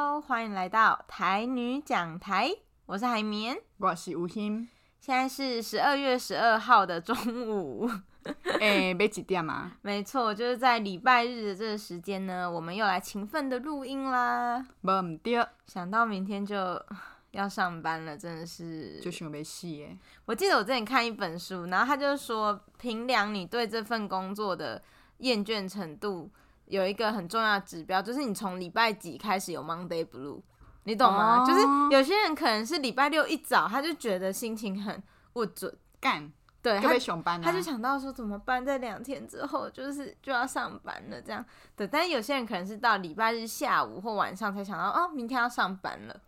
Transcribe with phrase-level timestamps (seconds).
[0.00, 2.54] Hello，欢迎来到台女讲台，
[2.86, 4.68] 我是海绵，我是吴昕。
[5.00, 7.16] 现在是十二月十二号的中
[7.48, 7.90] 午，
[8.60, 9.72] 哎、欸，没几点嘛？
[9.82, 14.64] 没错，就是在礼拜日的这个时间呢，我们又来勤奋的录音啦。
[14.82, 16.80] 没对，想到明天就
[17.32, 19.98] 要上班了，真的是就想没戏耶。
[20.26, 24.80] 我记得我之前看一本书，然后他就说，凭量你对这份工作的
[25.16, 26.30] 厌倦程度。
[26.68, 30.40] 有一个很重要的指标，就是你从礼拜几开始有 Monday Blue，
[30.84, 31.46] 你懂吗？Oh.
[31.48, 31.60] 就是
[31.90, 41.44] 有些人可能是礼拜六一早他就觉得心情很不准干，对，他上班、啊、他就想到说怎么办，在两天之后就是就要上班了这样。
[41.76, 46.20] 对，但是有些人可能是到礼拜日下午或晚上才想到哦，明天要上班了。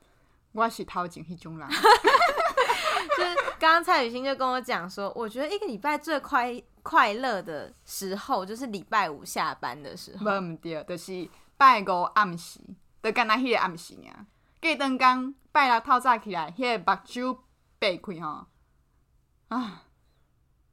[0.52, 1.69] 我是头前那种人。
[3.16, 6.52] 就是刚刚蔡雨欣就跟我讲说，我觉得一个礼拜最快
[6.83, 10.25] 快乐的时候就是礼拜五下班的时候。
[10.25, 12.60] 无毋对，就是拜五暗时，
[13.02, 14.27] 就干那迄个暗时尔。
[14.60, 17.38] 过当工拜六透早起来，迄个目睭
[17.79, 18.46] 闭开吼，
[19.49, 19.85] 啊，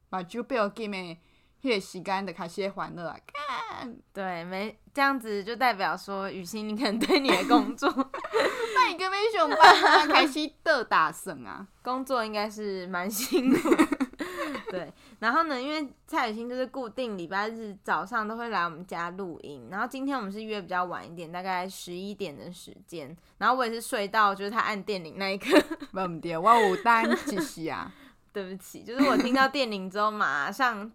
[0.10, 0.98] 目睭闭好紧的，
[1.62, 3.16] 迄个时间就开始烦恼啊。
[3.26, 7.90] 看，对，没这样子就代表说雨欣，你可能对你的工作。
[7.90, 13.70] 那你根本上班啊，开始倒打算啊，工作应该是蛮辛苦。
[14.70, 25.58] 对，然后呢，因为蔡雨欣就是固定礼拜日早上都会来我们家录音，然后今天我们是约比较晚一点，大概十一点的时间，然后我也是睡到就是他按电铃那一刻。
[25.92, 27.92] 不对，我有单继续啊。
[28.34, 30.92] 对不起，就是我听到电铃之后马上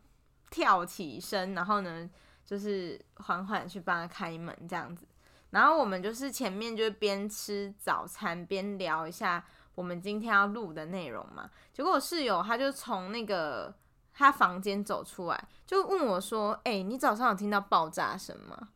[0.49, 2.09] 跳起身，然后呢，
[2.45, 5.05] 就是缓缓去帮他开门这样子。
[5.51, 11.49] 然后我们就是前面就是边吃早餐边聊一下我们今天要录的内容嘛。
[11.73, 13.75] 结果我室友他就从那个
[14.13, 18.69] 他房间走出来，就问我说：“哎、欸，你早上有听到爆炸声吗？”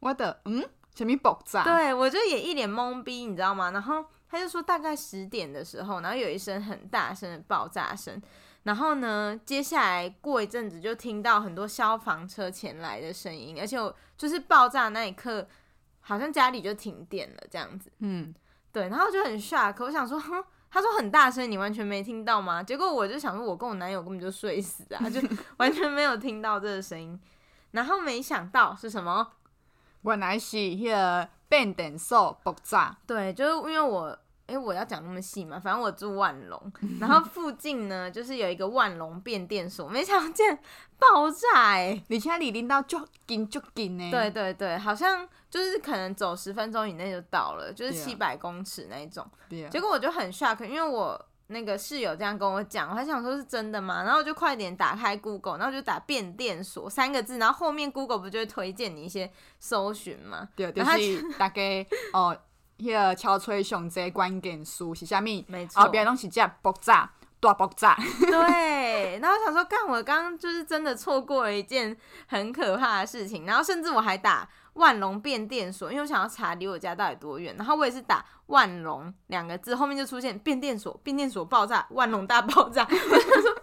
[0.00, 1.64] 我的嗯，什么爆炸？
[1.64, 3.70] 对，我就也一脸懵逼，你知道吗？
[3.70, 8.20] 然后他就说大概十点的时候，然后有一声很大声的爆炸声。
[8.64, 15.46] 然后呢，接下来过一阵子就听到很多消防车前来的声音，而且我就是爆炸那一刻。
[16.06, 18.34] 好像家里就停电了这样子，嗯，
[18.74, 22.60] 对，然后就很 shock，我想说，哼，他说很大声，你完全没听到吗？
[22.60, 25.20] 结果我就想说，我跟我男友根本就睡死啊，就
[25.58, 27.18] 完全没有听到这个声音。
[27.70, 29.28] 然后没想到是什么？
[30.02, 32.98] 原来是那个变电所爆炸。
[33.06, 34.18] 对，就是因为我。
[34.46, 35.58] 哎、欸，我要讲那么细嘛？
[35.58, 40.58] 反正我住万隆， 然后附近呢，就是有一个万隆变电所，没想见
[40.98, 42.04] 爆炸哎、欸！
[42.08, 44.10] 你现在离领导就近就近呢？
[44.10, 49.24] 对对对，好像就是可能走十分钟以内就到了，就是七百公尺那一种。
[49.48, 49.68] 对。
[49.68, 54.02] 结果我就很 shock，因为我那个室友这样跟我讲，我还想说是真的吗？
[54.02, 60.48] 然后我就快点打开 Google，然后就打变电所三个字，然后后面 Google 不就会推荐你一些搜寻吗？
[60.56, 62.36] 对，就是 大概哦。
[62.76, 65.44] 迄个超吹上这关键词是啥物？
[65.46, 67.96] 没错，后边拢是这爆炸，大爆炸。
[68.20, 82.86] 对，然后我想说，干我刚刚就是真的错过了一件很可怕的事情，然后甚至我还打万隆变电所，因为我想要查离我家到底多远，然后我也是打万隆两个字，后面就出现变电所，变电所爆炸，万隆大爆炸。
[82.90, 82.96] 我
[83.40, 83.54] 说，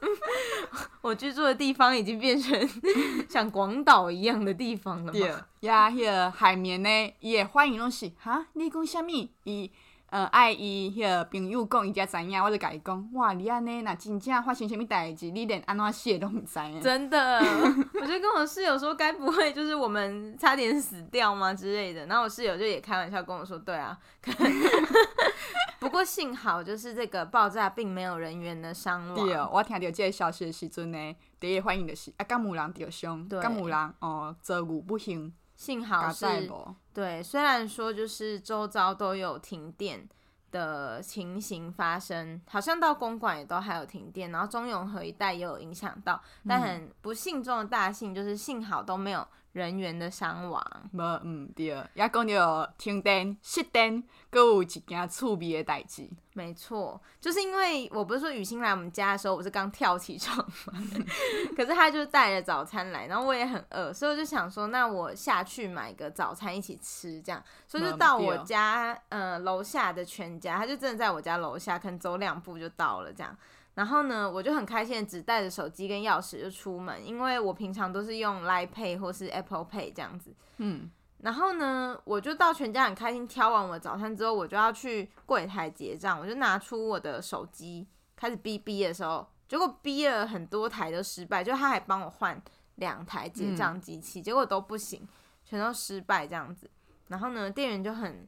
[1.01, 2.69] 我居住的地方已经变成
[3.29, 5.19] 像广岛一样的地方了嘛？
[5.61, 9.29] 呀，迄个海绵呢，伊欢迎东西哈，你讲什么？
[9.43, 9.71] 伊
[10.11, 16.81] 呃爱伊迄个朋友讲伊才知影，我就甲伊讲，哇，你安尼若真正发生啥物代志，你连安怎写都毋知影。
[16.81, 17.39] 真的，
[18.01, 22.05] 我就跟我室友说，该不会就是我们差点死掉吗之类的？
[22.07, 23.97] 然后我室友就也开玩笑跟我说，对啊。
[25.79, 29.15] 不过幸好，就是这个爆炸并没有人员的伤亡。
[29.15, 35.33] 对，我听到这个消息的时阵呢，第一反应就是啊，敢有人着伤，敢有人哦，遭遇不幸。
[35.61, 36.25] 幸好是，
[36.91, 40.09] 对，虽然说就是周遭都有停电
[40.49, 49.27] 的情形发生，好像到公馆也都还有停电，然后中永和一带也有影响到，但很不幸中的大幸就是幸好都没有。
[49.53, 50.63] 人员的伤亡，
[50.93, 56.09] 无嗯对，也讲到停电、熄电，阁有一件趣味的代志。
[56.33, 60.73] 没错，就是因为我不是说雨欣来我们家的时候，我是刚跳起床嘛，
[61.57, 73.37] 可是他就带了早餐来，然后我也很饿，所以我就想说，那我下去买个早餐一起吃，这样，所以就到我家，呃，楼下的全家，他就真的在我家楼下，可能走两步就到了，这样。
[73.75, 80.35] 然后呢，我就很开心的只带着手机跟钥匙就出门，因为我平常都是用 Line Pay 或是 Apple Pay 这样子。
[80.57, 92.39] 嗯，然后呢，我就到全家很开心挑完我的早餐之后，我就要去柜台结账，我就拿出我的手机开始哔哔的时候，结果哔了很多台都失败，就他还帮我换
[92.75, 95.07] 两台结账机器，嗯，结果都不行，
[95.45, 96.69] 全都失败这样子。
[97.07, 98.27] 然后呢，店员就很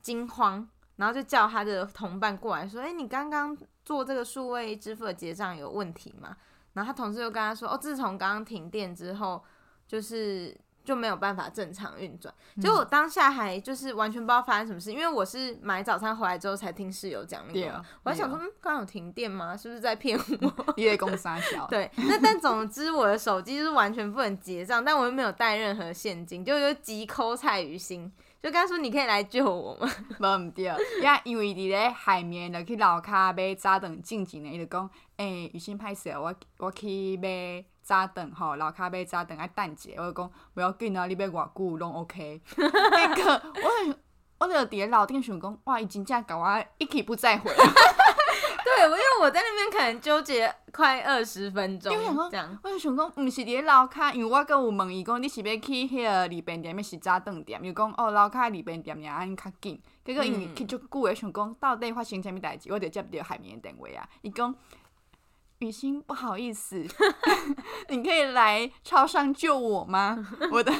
[0.00, 3.56] 惊慌，然后就叫他的同伴过来说：“哎，你刚刚
[3.86, 6.36] 做这个数位支付的结账有问题吗？”
[6.74, 9.42] 然后他同事就跟他说：“哦，自从刚刚停电之后，
[9.88, 10.54] 就是。”
[10.86, 19.56] 就没有办法正常运转，结果我当下还就是完全不知道发生什么事，因为我是买早餐回来之后才听室友讲那个我还想说，嗯，刚刚有停电吗？
[19.56, 20.74] 是不是在骗我？
[20.76, 21.66] 月供三小。
[21.68, 28.12] 对，那但总之我的手机就是完全不能结账，但我又没有带任何现金，就有急抠蔡宇星，
[28.46, 29.88] 就跟他说，你可以来救我吗？
[30.20, 30.64] 无毋对，
[31.02, 37.64] 呀因为伫咧海面落去楼骹买早顿静静的，伊就讲，诶、欸，雨欣歹势，我我去买。
[37.82, 42.42] 早顿吼，楼骹买早顿爱等者，我就讲不要紧啊，你买偌久拢 OK。
[42.58, 43.96] 那个，我
[44.40, 47.48] 我就伫咧楼顶想讲，哇，伊真正甲我一去不再回。
[48.76, 51.92] 对，因为我在那边可能纠结快二十分钟。
[51.92, 57.58] 因为想说，这样我就想讲，毋是伫咧楼骹，因为我跟有问伊讲，你是要去迄个里边店，抑是早顿店？
[57.64, 59.80] 伊讲哦，楼骹里边店尔安尼较紧。
[60.04, 64.54] 结果因为去足久诶，想讲到底发生啥物代志，我就接到海绵的电话啊，伊讲。
[65.60, 66.84] 雨欣，不好意思，
[67.88, 70.22] 你可以来超商救我吗？
[70.52, 70.70] 我的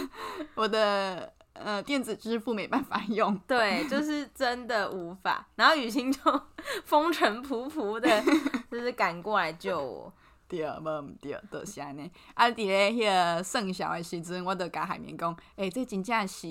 [0.55, 1.33] 我的
[1.65, 5.47] 呃电子支付没办法用， 对，就是真的无法。
[5.57, 6.21] 然后雨欣就
[6.85, 8.23] 风尘仆仆的，
[8.71, 10.13] 就是赶过来救我。
[10.49, 12.11] 对，无毋对，就是安尼。
[12.35, 16.47] 啊，伫咧迄个算小的时阵，我就甲海绵讲，诶、欸，这真正是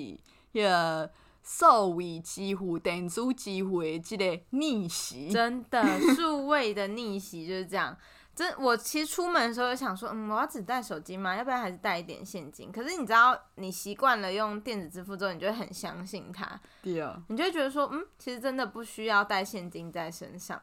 [0.52, 1.10] 迄个
[1.42, 5.82] 数位支付、电子支付的即个逆袭，真的，
[6.14, 7.96] 数位的逆袭就是这样。
[8.36, 11.34] 真，我其实出门的时候就想说，嗯，我要只带手机吗？
[11.34, 12.70] 要不然还是带一点现金？
[12.70, 16.60] 可是你知道，你习惯了用电子支付之后，你就会很相信它。
[16.82, 17.20] 对啊。
[17.28, 20.60] 你就会觉得说，嗯，其实真的不需要带现金在身上。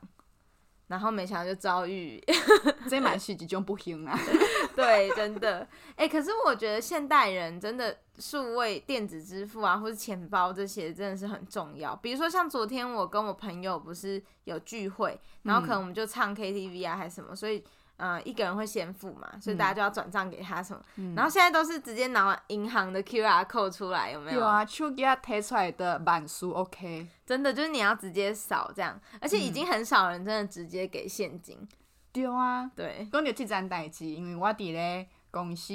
[0.88, 2.21] 然后没想到就遭遇，
[2.89, 4.18] 这蛮戏剧就不行啊。
[4.75, 5.68] 对，真的。
[5.95, 11.95] 哎、欸，可是我觉得现代人真的数位电子支付啊，或是钱包这些真的是很重要。
[11.95, 17.63] 比如说像昨天我跟我朋友不是有聚会，然后可能我们就唱 KTV 啊，还是什么，所以。
[18.05, 20.83] 嗯，一个人会先付嘛，所以大家就要转账给他什么。
[20.97, 24.41] 嗯、然后现在都是直接拿银行的 QR code 出来，有没有？
[24.41, 27.07] 有啊，手机贴出来的板书 OK。
[27.25, 31.57] 真的就是你要直接扫这样，而且已经很少人真的直接给现金。
[31.61, 31.67] 嗯、
[32.11, 33.07] 对啊，对。
[33.09, 35.73] 讲到这件代志，因为我伫咧公司，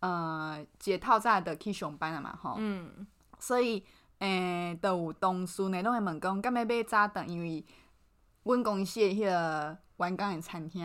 [0.00, 2.54] 呃，一个透早就去上班了嘛，吼。
[2.56, 3.06] 嗯。
[3.38, 3.84] 所以，
[4.20, 7.28] 诶、欸，都有同事呢，拢会问讲，敢要买早顿？
[7.28, 7.62] 因为
[8.44, 9.76] 阮公司的迄个。
[10.02, 10.84] 员工的餐厅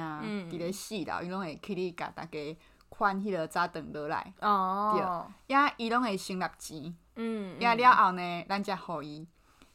[0.50, 2.58] 伫咧四楼，伊拢会去你甲大家
[2.90, 9.28] 款迄个早顿落来，哦，对，呀，伊拢会先立钱，嗯，呀了后呢，咱才互伊，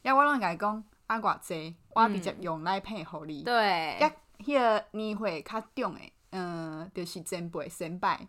[0.02, 8.26] 也，我拢会甲伊讲，按偌济，我直接用来配互你，对，呀，迄个年会较重诶，嗯，就是前辈先拜，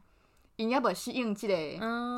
[0.57, 1.55] 因也无适应即个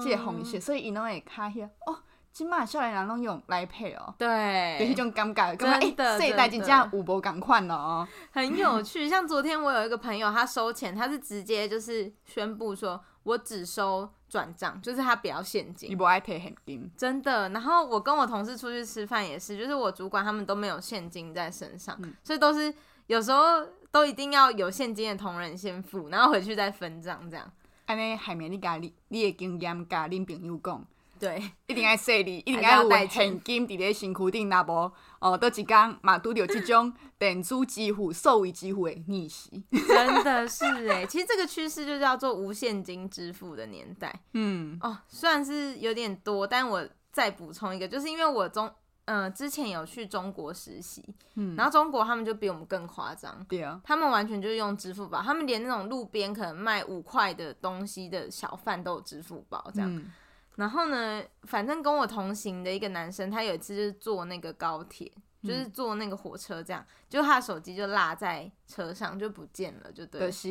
[0.01, 1.99] 即个方式，所以伊拢会较迄个哦。
[2.35, 9.07] 今嘛少年人拢用来配哦，对，有一种尴尬，真的，这一代真正有无共款哦，很有趣。
[9.07, 17.47] 像昨天我有一个朋友，他收钱，他是直接就是宣布说，我只收转账，就是他不要现金，你不爱贴现金，真的。
[17.51, 22.73] 然后我跟我同事出去吃饭也是，就是我主管他们都没有现金在身上，嗯、所以都是
[23.07, 27.49] 有时候都一定要有现金的同仁先付，然后回去再分账这样。
[27.85, 30.85] 安尼海绵，你甲你你的经验甲恁朋友讲。
[31.25, 39.63] 对，一定爱说你，一定爱有现金伫咧身躯顶，若无哦，倒一工嘛拄着即种 电子支付、数位支付的逆袭。
[39.71, 44.21] 真的是哎，其实这个趋势就叫做无现金支付的年代。
[44.33, 48.71] 嗯，哦，虽然是有点多，但我再补充一个，就是因为我中
[49.05, 51.03] 嗯、呃、之前有去中国实习，
[51.33, 59.91] 嗯，然后中国他们就比我们更夸张，对啊，他们完全就是用支付宝，他们连那种路边可能卖五块的东西的小贩都有支付宝这样。
[59.91, 60.11] 嗯
[60.55, 65.11] 然后呢，反正跟我同行的一个男生，他有一次就是坐那个高铁，
[65.43, 70.21] 嗯、就是坐那个火车，这样，就他的手机就落在车上就不见了，就对。
[70.21, 70.47] 就是，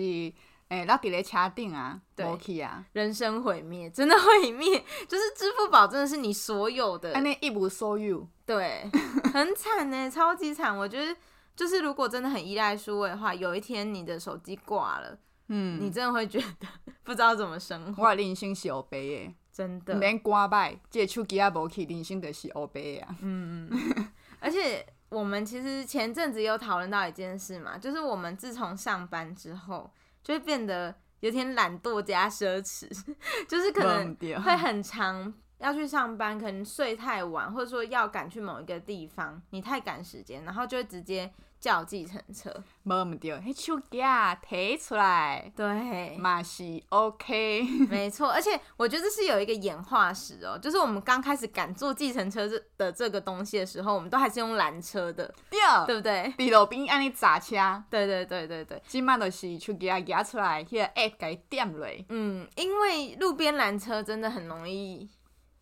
[0.69, 8.91] 诶、欸，落伫咧车顶啊，对去啊，人生毁灭，真的毁灭，就是支付宝真的是你所有的，安尼一无所有，对，
[9.33, 10.77] 很惨呢，超级惨。
[10.77, 11.17] 我觉得，
[11.57, 15.19] 就是如果真的很依赖数位的话，有一天你的手机挂了，
[15.49, 16.69] 嗯，你真的会觉得
[17.05, 18.05] 不知道怎么生活。
[18.05, 19.35] 我人生是黑白的。
[19.55, 23.17] 真的，免挂摆，这个手机啊无去，人生就是黑白啊。
[23.23, 29.89] 嗯嗯， 而且我们其实前阵子有讨论到一件事嘛，就是我们自从上班之后，
[30.25, 32.89] 就会变得有点懒惰加奢侈，
[33.47, 41.33] 就是可能会很长要去上班，可能睡太晚，或者说要赶去某一个地方，你太赶时间，然后就会直接
[41.65, 48.29] 叫计程车，无毋对，迄手机啊提出来，对，嘛是 OK， 没错。
[48.29, 56.35] 而且我觉得这是有一个演化史哦，就是我们刚开始敢坐计程车这的这个东西的时候，我们都还是用拦车的，对，对不对？
[56.37, 57.57] 伫路边安尼砸车，
[57.89, 58.83] 对对对对对。
[58.87, 61.89] 即马就是手机啊举出来，迄个 app 给点落。
[62.11, 65.09] 嗯，因为路边拦车真的很容易。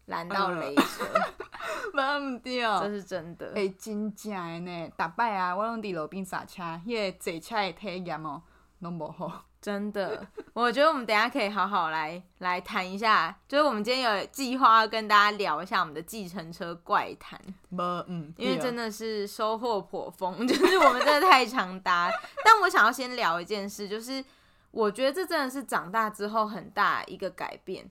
[0.06, 1.04] 拦到雷车，
[1.94, 3.52] 无毋对，这是真的。
[3.54, 8.42] 诶，真正的呢，逐摆啊，我拢伫路边刹车，迄、那个坐车诶体验哦，
[8.80, 9.44] 拢无好。
[9.60, 17.40] 真的，我觉得我们等下可以好好来 来谈一下，就是我们今天有计划要跟大家聊一下我们的计程车怪谈。
[17.70, 22.10] 无，嗯，因为真的是收获颇丰， 就是我们真的太常搭。
[22.44, 24.24] 但我想要先聊一件事，就是
[24.72, 27.88] 我觉得这真的是长大之后很大一个改变。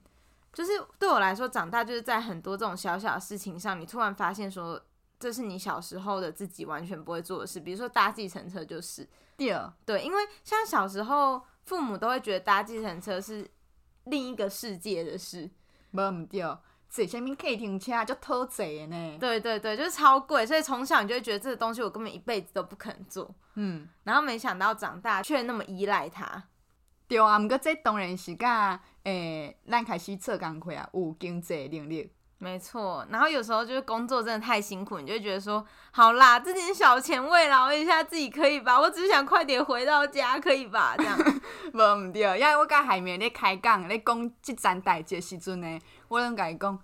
[0.52, 4.80] 就是对我来说，长大就是在很多这种小小的事情上，你突然发现说，
[5.18, 7.58] 这是你小时候的自己完全不会做的事。
[7.58, 9.56] 比如说搭计程车就是，对，
[9.86, 13.50] 对，因为像小时候父母都会觉得搭计程车是
[14.04, 15.50] 另一个世界的事，
[15.92, 16.42] 无毋对，
[16.90, 19.16] 坐啥物客停车就偷贼呢？
[19.18, 26.44] 对对对，就是超贵，所以从小你就会觉得这个东西我根本一辈子都不肯做，嗯，然后没想到长大却那么依赖它。
[27.08, 32.10] 对啊，毋过这当然是甲诶，咱开始做工课啊，有经济能力。
[32.38, 38.80] 没错，然后有时候就是工作真的太辛苦，你就会觉得说，好啦，这点小钱慰劳一下自己可以吧？
[38.80, 40.96] 我只是想快点回到家，可以吧？
[40.98, 41.16] 这样。
[41.72, 45.78] 无毋对，因为我甲海绵咧开讲咧讲即件代志时阵呢，
[46.08, 46.76] 我拢甲伊讲，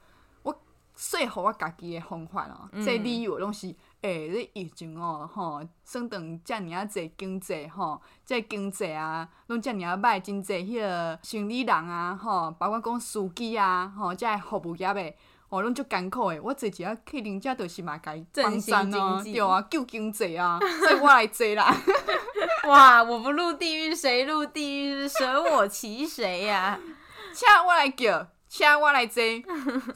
[0.45, 0.57] 我
[0.95, 3.75] 说服我家己的方法哦、喔，这理由拢是。
[4.03, 15.17] 诶、欸，你疫情哦，吼，算当遮尔啊济经济吼，即经济啊，拢遮尔啊歹，真济迄个生理人啊，吼，包括讲司机啊，吼，即服务业诶，
[15.49, 16.39] 吼，拢足艰苦诶。
[16.41, 21.75] 我坐一下客人家都是嘛该帮山哦，对啊，救经济啊， 所以我来坐啦。
[22.69, 25.09] 哇，我不入地狱谁入地狱？
[25.09, 26.79] 舍我其谁呀？
[27.35, 29.23] 车我来叫，请我来坐，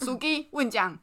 [0.00, 0.98] 司机问讲。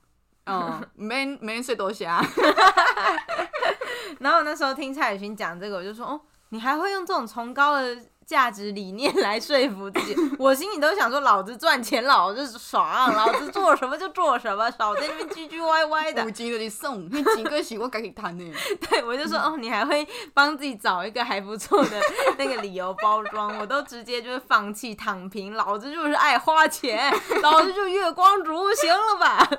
[0.49, 2.21] 哦，没没人睡多下。
[4.19, 16.21] 然后那时候听蔡雨欣讲这个，我就说，哦，你还会用这种崇高的价值理念来说服自己， 我心里都想说，老子赚钱，老子爽，老子做什么就做什么，少在那边唧唧歪歪的。
[16.69, 18.53] 送，你几个喜我赶紧谈呢。
[18.89, 21.99] 对，我就说哦，你还会帮自己找一个还不错的
[22.37, 29.49] 那个理由包装，我都直接就是放弃躺平，老子就是爱花钱，老子就月光族，行了吧？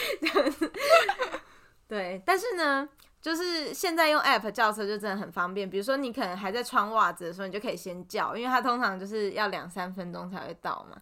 [1.88, 2.88] 对，但是呢。
[3.20, 10.96] 就是现在用 app 叫车就真的很方便，比如说你可能还在穿袜子的时候，你就可以先叫，因为它通常就是要两三分钟才会到嘛。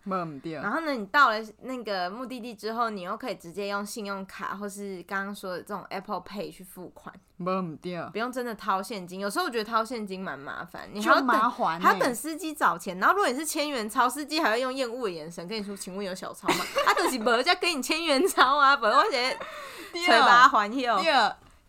[0.60, 7.14] 然后呢，你到了那个目的地之后，你又可以直接用信用卡或是刚刚说的这种 Apple Pay 去付款。
[8.10, 12.98] 不用真的掏现金，有时候我觉得掏现金蛮麻烦，你还要等，还要等司机找钱。
[12.98, 19.38] 然后如果你是千元钞，司机还会用厌恶的眼神跟你说：“请问有小钞吗？”他就是无在跟你千元钞啊，不我写
[19.92, 20.98] 嘴巴还有。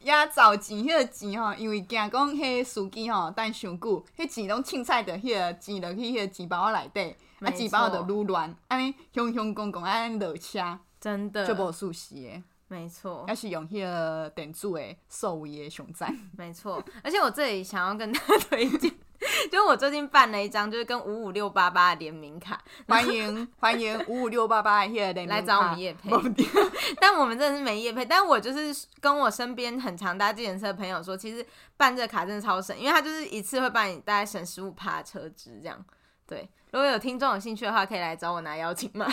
[0.02, 12.44] 也找钱，迄个钱吼，因为惊讲迄个司机吼等伤久，迄钱拢凊彩着迄个钱落去迄个钱包内底，啊钱包着愈乱，安尼凶凶公公安尼落车，真的，就无熟悉诶。
[12.68, 16.16] 没错，要是用迄个电子诶，数位诶上赞。
[16.38, 18.94] 没错，而且我这里想要跟大家推荐。
[19.52, 26.10] 就我最近办了一张，就是跟五五六八八的联名卡，欢迎欢迎五五六八八的 来找我们叶配。
[27.02, 31.46] 但我们真的是没叶配，但我就是跟我身边很常搭计程车的朋友说，其实
[31.76, 35.84] 办这个卡真的超省，因为他就是一次会帮你大概省十五趴车资这样。
[36.26, 39.06] 对，如果有听众有兴趣的话，可以来找我拿邀请码。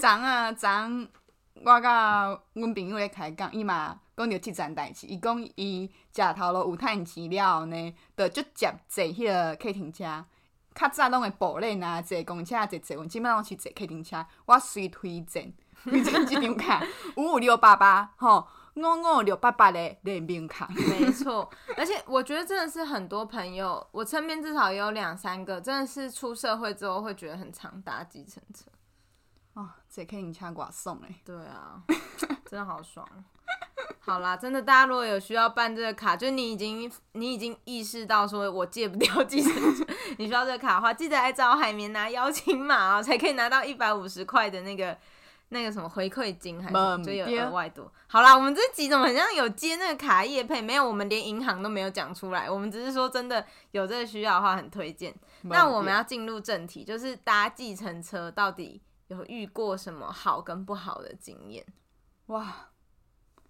[0.00, 1.08] 涨啊涨！
[1.64, 4.00] 我甲阮朋友咧开讲，伊嘛。
[4.16, 10.24] 讲着即件代志，伊讲伊食头路有趁钱了后呢，就足接坐迄个客停车。
[10.74, 14.26] 较早拢会步练啊，坐公车坐坐，阮即摆拢是坐客停车。
[14.46, 15.52] 我随推荐，
[15.84, 16.84] 推荐即张卡
[17.16, 20.68] 五五六八八吼，五五六八八的联名卡。
[20.68, 28.68] 没错，而且我觉得真的是很多朋友，我身边至少也有两三个，真的是出社会之后会觉得很常搭计程车。
[29.58, 31.16] 哦，坐客停车偌爽诶！
[31.24, 31.82] 对啊，
[32.48, 33.04] 真的好爽。
[33.98, 39.84] 好啦，真的，大家如果有需要办这个卡，就你已经你已经意识到说我戒不掉计程车，
[40.18, 44.96] 你需要这个卡的话，记得来找海绵拿邀请码哦，才可以拿到一百五十块的那个
[45.48, 47.90] 那个什么回馈金，还是就有额外多。
[48.06, 50.62] 好啦，我们这集怎么好像有接那个卡业配？
[50.62, 55.12] 没有，我们连银行都没有讲出来，我们只是说真的有这个需要的话，很推荐。
[55.42, 61.66] 那我们要进入正题，就是搭计程车到底有遇过什么好跟不好的经验？
[62.26, 62.70] 哇！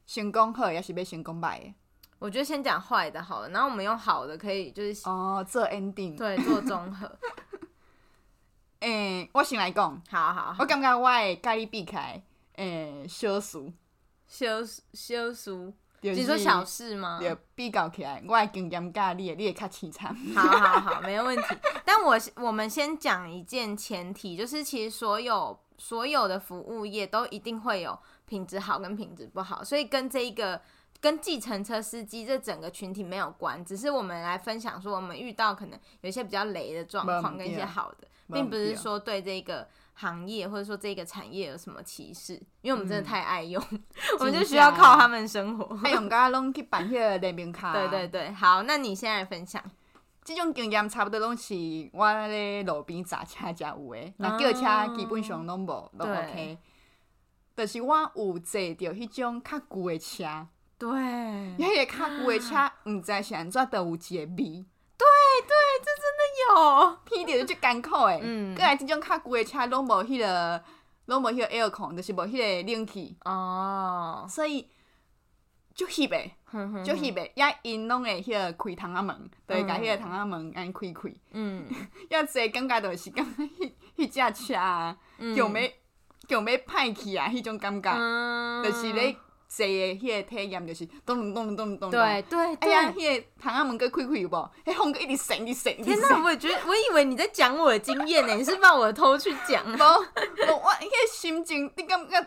[0.07, 1.75] 成功好，也是要先讲歹的。
[2.19, 7.19] 我觉得先讲坏的好了，然后我们用好的可以就是哦做 ending，对，做综合。
[8.81, 12.23] 诶、欸，我先来讲，好好好，我感觉我会甲你避开
[12.55, 13.73] 诶小事，
[14.27, 17.19] 小小事，就是、你说小事吗？
[17.21, 20.15] 就比较起来，我的经验甲你的，你会较凄惨。
[20.35, 21.43] 好好好，没有问题。
[21.85, 30.61] 但我我们先讲一件前提，就是其实所有所有的服务业都一定会有品质好跟品质不好，所以跟这一个。
[31.01, 39.69] 跟计程车司机这整个群体没有关，只是我们来分享说，我们遇到可能有一些比较雷的状况跟一些好的，并不是说对这个
[40.01, 43.83] 行业或者说这个产业有什么歧视，因为我们真的太爱用， 嗯、
[44.21, 45.77] 我们就需要靠他们生活。
[45.83, 47.73] 爱用噶拢去办那个联名卡。
[47.75, 49.61] 对对对，好，那你现在分享，
[50.23, 51.55] 这种经验差不多拢是
[51.93, 56.59] 我咧路边砸车才有诶，那轿车基本上拢无都 OK，
[57.57, 60.47] 就是我有坐到迄种较旧的车。
[60.79, 60.89] 对，
[61.59, 64.65] 因为卡古的车，毋知是安怎都有一个味。
[67.05, 68.21] 对对，这真的有，听着就艰苦诶。
[68.23, 70.63] 嗯，过来这种较贵的车，拢无迄个，
[71.07, 73.17] 拢无迄个 air con，就是无迄个冷气。
[73.25, 74.27] 哦。
[74.29, 74.69] 所以
[75.75, 76.37] 就翕诶，
[76.85, 81.15] 就翕诶，也因拢会迄个开窗仔门，就会甲迄个窗仔门安开开。
[81.33, 81.67] 嗯。
[82.11, 84.97] 要坐感觉就是感觉迄迄只车，强
[85.35, 85.49] 要
[86.29, 87.91] 强要派去啊，迄种感觉，
[88.65, 89.17] 就是咧。
[89.49, 94.51] 坐的迄个体验就是咚咚咚咚咚，对对对，哎呀，迄个窗仔门搁开开有无？
[94.67, 95.83] 迄风搁一直扇一直扇。
[95.83, 99.65] 天哪，我觉得，我以为你在讲我的经验呢，你是把我的偷去讲？
[99.67, 102.27] 无，我迄个心情，你感觉，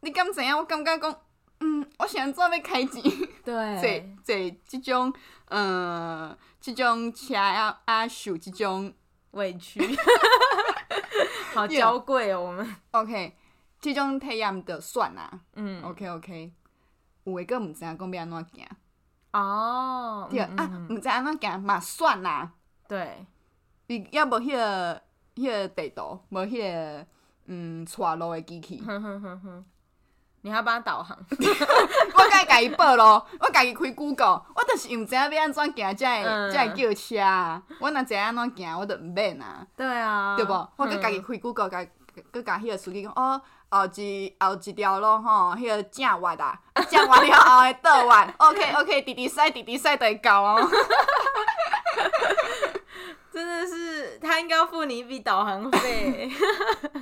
[0.00, 0.56] 你敢知影？
[0.56, 1.20] 我感觉讲，
[1.60, 3.02] 嗯，我想做要开钱，
[3.44, 5.12] 对，坐坐这种，
[5.48, 8.94] 呃，这种车啊啊受这种
[9.32, 9.78] 委屈，
[11.52, 13.36] 好娇贵哦，我们 OK。
[13.94, 16.52] 这种体验就算啦，嗯，OK OK，
[17.24, 18.66] 有诶个毋知影讲要安怎行，
[19.32, 22.52] 哦，对、嗯、啊，毋知安怎行嘛算啦，
[22.88, 23.26] 对，
[23.86, 25.02] 伊也无迄个
[25.34, 27.06] 迄个地图，无迄个
[27.46, 29.64] 嗯，带路诶机器，哼哼哼哼，
[30.42, 41.86] 你还要帮他导航， 我甲伊家己报咯，我家己开 Google，我就是毋知影要安怎行才会才会叫车啊，我若知影安怎行，我就毋免啊，对啊，对无，我阁家己开 Google，甲
[42.30, 43.40] 阁甲迄个司机讲哦。
[43.76, 46.58] 后一后一条路吼，迄、那个正弯啊，
[46.90, 50.68] 正弯了后的倒弯，OK OK，弟弟赛弟弟赛就会到哦。
[53.32, 56.30] 真的是，他应该要付你一笔导航费。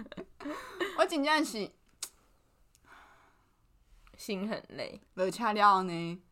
[0.98, 1.70] 我真正是
[4.16, 6.22] 心很累，落车了后呢。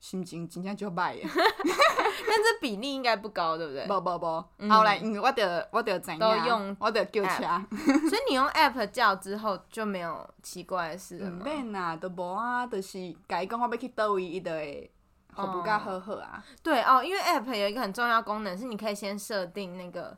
[0.00, 3.86] 心情真正就歹， 但这比例应该不高，对不对？
[3.86, 6.20] 不不不，后来因为我得我得怎样？
[6.20, 7.42] 都用我得叫车，
[8.08, 11.42] 所以你用 app 叫之后就没有奇怪的事了吗？
[11.44, 14.90] 免啊，都无啊，就是甲伊讲我要去倒位，伊就会
[15.32, 16.42] 好不甲好好啊。
[16.62, 20.16] 对哦，因为 app 有一个很重要功能是你可以先设定那个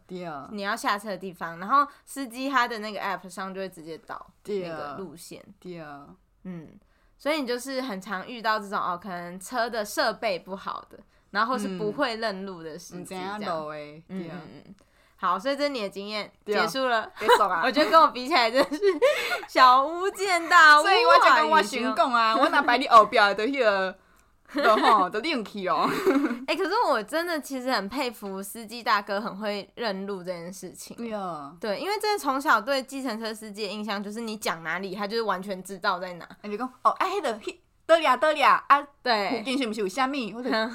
[0.53, 5.43] 你要下车的地方，然后司机他的那个 app 上就会直接导那个路线。
[5.61, 6.07] 对啊，
[6.45, 6.69] 嗯。
[7.19, 10.99] 所以你就是很常遇到这种哦，可能车的设备不好的，
[11.33, 13.39] 然后是不会认路的司机这样。
[13.43, 14.75] 嗯嗯嗯。
[15.17, 17.11] 好，所以这是你的经验结束了。
[17.19, 17.63] 别走啊！
[17.67, 18.81] 我觉得跟我比起来真的是
[19.49, 20.83] 小巫见大巫。
[20.85, 23.99] 所以我就跟我巡讲啊，我哪摆你后边的迄个。
[24.55, 25.89] 都吼，都冷气哦。
[26.47, 30.97] 哎、欸，可是我真的其实很佩服司机大哥，很会认路这件事情。
[31.61, 36.29] 对因为真的从小对计程车司机的印象就是，你讲哪里，他就是完全知道在哪。
[36.43, 37.41] 你讲哦，哎，迄个，
[37.89, 40.35] 得了得了啊，对，附近是不是有虾米？
[40.35, 40.69] 或者 对，哇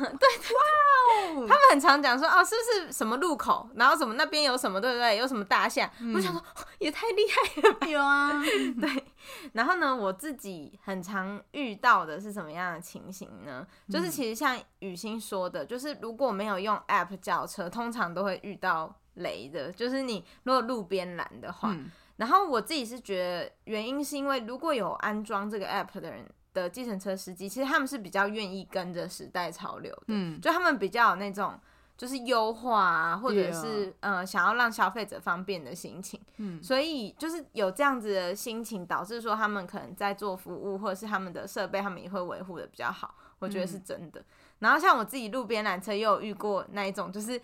[1.30, 1.46] 哦。
[1.48, 5.16] 他们很常讲说哦，是不是什么路口，然后什么那边有什么，对不对？
[5.18, 5.88] 有什么大象？
[6.02, 6.44] 嗯、我想说
[6.80, 7.86] 也太厉害了吧。
[7.88, 8.42] 有啊，
[8.82, 9.06] 对。
[9.52, 13.64] 然后呢，我自己很常遇到的是什么样的情形呢？
[13.92, 19.72] 就是其实像雨欣说的，就是如果没有用 app 叫车，通常都会遇到雷的。
[19.72, 26.28] 就是你如果路边拦的话，嗯、然后我自己是觉得原因是因为如果有安装这个 app 的人。
[26.54, 31.60] 的计程车司机，其实他们是比较愿意跟着时代潮流的，嗯，就他们比较有那种
[31.98, 44.20] 就是优化啊，或者是、啊、呃想要让消费者方便的心情，嗯，所以就是有这样子的心情，导致说他们可能在做服务或者是他们的设备，他们也会维护的比较好，我觉得是真的。
[44.20, 44.26] 嗯、
[44.60, 47.42] 然后像我自己路边缆车也有遇过那一种，就是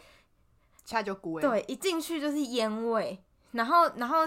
[0.86, 4.17] 恰就贵，对，一进去就是烟味，然后然后。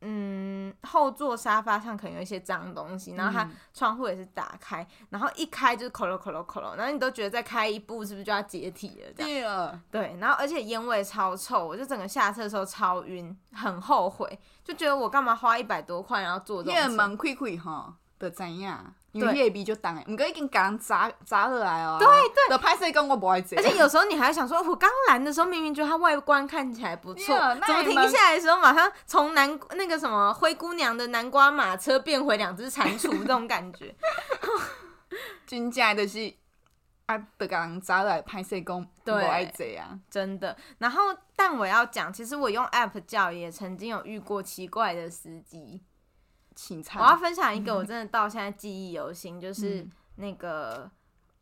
[0.00, 9.12] 嗯，后座沙发上可能有一些脏东西，然后它窗户也是打开，嗯、然后一开就是咯咯咯咯扣咯，然后你都觉得再开一步是不是就要解体了？
[9.16, 16.80] 对了，对，然后而且烟味超臭，我就整个下车的时候超晕，很后悔，就觉得我干嘛花一百多块然后坐这种车？
[16.80, 18.74] 因为门开开哈，就知影，
[19.12, 21.96] 因为迄个味就重诶，毋过已经甲人砸砸落来哦。
[21.98, 23.58] 对对，就拍摄讲我无爱坐。
[23.58, 33.94] 而且有时候你还想说，我刚来的时候明明觉得它外观看起来不错， 怎么停下来的时候马上从南那个什么灰姑娘的南瓜马车变回两只蟾蜍 这种感觉。
[35.46, 36.34] 真正就是
[37.06, 40.54] 啊，就甲人炸落来，歹势讲无爱坐啊，真的。
[40.76, 41.02] 然后，
[41.34, 45.80] 但我要讲，其实我用 App 叫也曾经有遇过奇怪的司机。
[46.96, 50.90] 我要分享一个我真的到现在记忆犹新，嗯、就是那个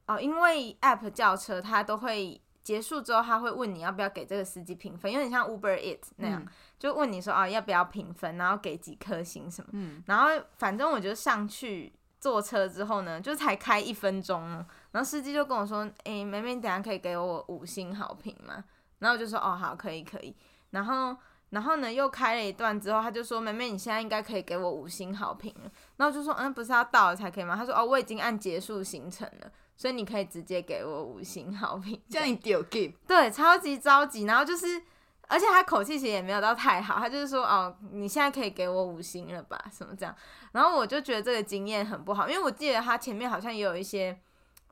[0.07, 6.49] 哦，因为 App 叫车，它都会结束之后，他会问你要不要给这个司机评分，有点像 Uber Eat 那样，嗯、
[6.79, 14.43] 就问你说哦要不要评分，然后给几颗星什么，嗯、然后反正我就上去坐车之后呢，就才开一分钟，
[14.91, 18.63] 然后司机就跟我说，哎，妹妹，等下可以给我五星好评吗？
[18.99, 20.37] 然后我就说哦好，可以可以，
[20.71, 21.17] 然后。
[21.51, 34.25] 然后呢，又开了一段之后，他就说：“妹妹，你现在应该可以给我五星好评了。”然后就说：“嗯，不是要到了才可以吗？”他说：“哦，我已经按结束行程了，所以你可以直接给我五星好评。”这样你丢给对，超级着急。
[34.25, 34.83] 然后就是，
[35.29, 39.57] 而且他口气其实也没有到太好，他就是说：“哦，你现在可以给我五星了吧？
[39.73, 40.13] 什么这样？”
[40.51, 44.19] 然后我就觉得这个经验很不好，因为我记得他前面好像也有一些，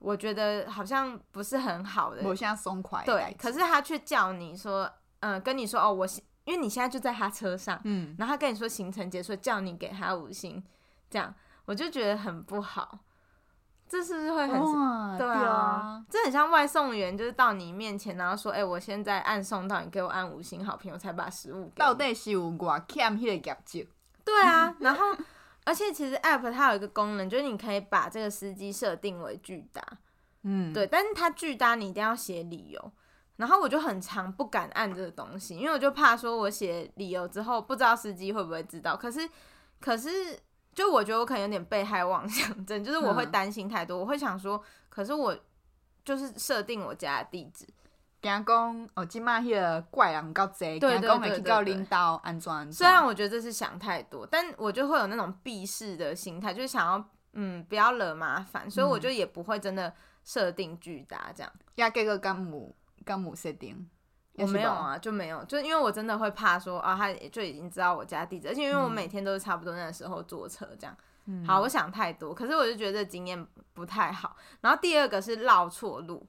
[0.01, 3.01] 我觉得好像不是很好的，我现在松快。
[3.07, 6.07] 对，可是他却叫你说：“嗯，跟你说哦，我。”
[6.45, 10.63] 因为你现在就在他车上，嗯，然后他跟你说行程结束，叫你给他五星，
[11.11, 12.99] 这样我就觉得很不好。
[13.87, 16.05] 这是不是会很哇对啊？
[16.09, 23.87] 这很像外送员，就是到你面前，然后说：“哎、欸，我现在按送到，你给我按五星好评，我才把食物给。”到底是有我欠那个业绩？
[24.25, 25.15] 对啊，然后
[25.65, 29.83] 而且其实 App 它有一个功能，就是你可以把这个司机设定为拒搭，
[30.43, 32.93] 嗯，对，但是它拒搭你一定要写理由。
[33.37, 38.97] 然后我就很常不敢按这个东西，因为我就怕说我写理由之后不知道司机会不会知道。
[38.97, 39.29] 可是，
[39.81, 40.39] 可是，
[40.73, 45.37] 就我觉得我可能有点被害妄想症，就是我会担心太多，嗯、我会想说，可是我
[46.05, 47.67] 就是设定我家的地址，
[48.23, 52.71] 惊讲哦，今麦迄个怪人够贼，惊讲会去到领导安装。
[52.73, 59.93] 虽然我觉得这是想太多，但我就会有那种避世的心态，就是想要嗯不要惹麻烦，所以我就也不会真的
[60.23, 61.53] 设定巨大这样。
[61.75, 62.73] 呀，这个干母。
[63.05, 63.89] 刚母设定，
[64.35, 70.97] 我没有啊，就没有，就因为我真的会怕说啊，他就已经知道我家地址，而且因为我每天都是差不多那个时候坐车这样。
[71.27, 74.37] 嗯、好，我想太多，可是我就觉得这经验不太好。
[74.61, 76.27] 然后第二个是绕错路，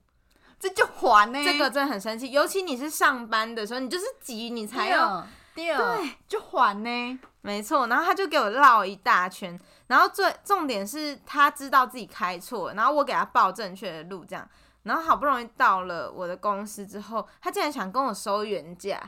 [0.57, 7.87] 这就还呢，这个真的很生气，尤其你是上班的时候，你就是急，你才要对，对就还呢，没错。
[7.87, 14.47] 然后他就给我绕一大圈，然后最重点是他知道自己开错，然后我给他报正确的路这样。
[14.85, 19.01] 然后好不容易到了我的公司之后，他竟然想跟我收原价，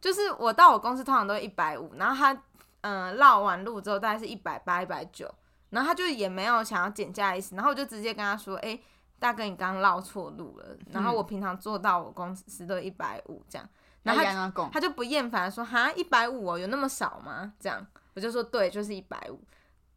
[0.00, 2.42] 就是我到我公司通常都一百五，然后他
[2.82, 5.32] 嗯绕完路之后大概是一百八、一百九，
[5.70, 8.78] 然后他就也没有想要减价的意思，然后我就直接跟他说：“哎，
[9.18, 13.68] 大哥，你刚刚绕错路了。”然后我平常坐到我公司都一百五这样，
[14.04, 19.40] 然后他他就不厌烦说：“哈，一百五哦，有那么少吗？”这样我就说：“对，就是一百五。”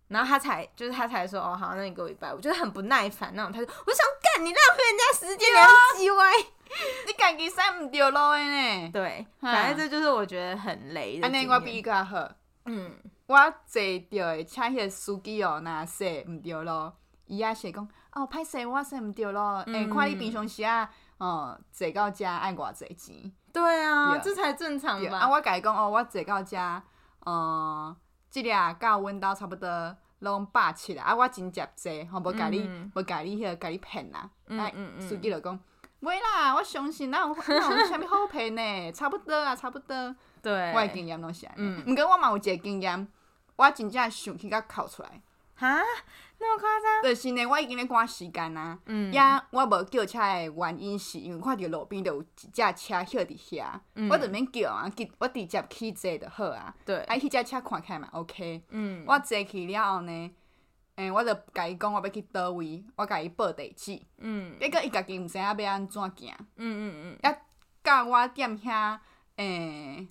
[0.08, 3.52] 然后他才就是他才说哦好，那你给我一百五，就是很不耐烦那种。
[3.52, 6.32] 他说我想干你浪费人家时间，你要机歪，
[7.08, 8.34] 你赶紧塞唔掉咯？
[8.34, 8.92] 哎呢？
[8.92, 11.28] 对，反正这就是我觉得很雷的。
[11.28, 12.30] 安尼我比伊较好。
[12.66, 12.92] 嗯，
[13.26, 20.88] 我坐到的车迄个司机哦，那说唔掉咯，伊也说讲哦，歹势我说唔掉咯，哎，看你平常时啊，
[21.18, 23.32] 哦，坐到家爱偌济钱？
[23.52, 25.18] 对啊，这才正常吧？
[25.18, 26.84] 啊，我甲伊讲哦，我坐到家，
[27.26, 27.96] 嗯。
[28.36, 35.58] 即个啊，甲阮兜差不多拢百七啦，啊，我真接济，吼，无甲你，无甲你迄个甲你骗啦，哎，司机就讲，
[36.02, 38.92] 袂啦，我相信哪有哪有啥物好骗呢？
[38.92, 40.14] 差不多啊，差不多。
[40.42, 43.08] 对，我的经验拢是安尼，毋过我嘛有一个经验，
[43.56, 45.22] 我真正想去甲哭出来。
[45.56, 45.80] 哈？
[47.06, 48.80] 就是呢，我已经咧赶时间啊，
[49.14, 56.76] 呀，我无叫车的原因是因为看着路边就有一架车歇伫遐，我就免叫啊，我直接去坐就好啊。
[56.84, 58.64] 对，啊，迄架车看起来嘛，OK。
[58.70, 59.06] 嗯。
[59.08, 60.32] 我坐去了后呢，
[60.96, 64.02] 诶，我就甲伊讲我要去倒位，我甲伊报地址。
[64.18, 64.58] 嗯。
[64.60, 66.36] 结果伊家己毋知影要安怎行。
[66.56, 67.20] 嗯嗯嗯。
[67.22, 67.38] 啊，
[67.84, 68.98] 甲我踮遐，
[69.36, 70.08] 诶，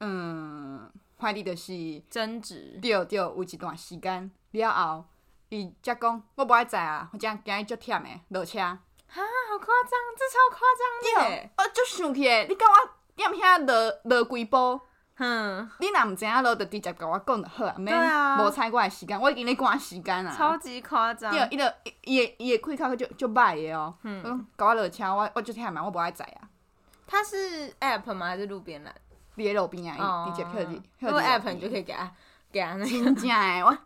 [0.00, 2.78] 嗯，怀疑就是争执。
[2.80, 4.30] 对对，有一段时间。
[4.52, 5.04] 了后，
[5.50, 8.58] 伊则讲我无爱载啊，我正惊伊足忝诶，落车。
[8.58, 11.50] 哈，好夸张，这超夸张的。
[11.56, 14.80] 我足生气诶，你甲我踮遐落落几步？
[15.16, 17.96] 哼，你若毋知影落，就直接甲我讲就好啊，免
[18.38, 20.34] 无猜我诶时间，我已经咧赶时间啊。
[20.36, 21.30] 超级夸张。
[21.32, 23.94] 对，伊着伊诶伊诶开口就就歹诶哦。
[24.02, 24.46] 嗯。
[24.56, 26.46] 甲我落车，我我足忝啊，我无爱载啊。
[27.06, 28.26] 他是 app 吗？
[28.26, 28.94] 还是路边拦？
[29.34, 30.80] 伫咧路边啊，伊直接跳入。
[30.98, 32.12] 如果 app 你就可以给他。
[32.50, 33.76] 干真正诶，我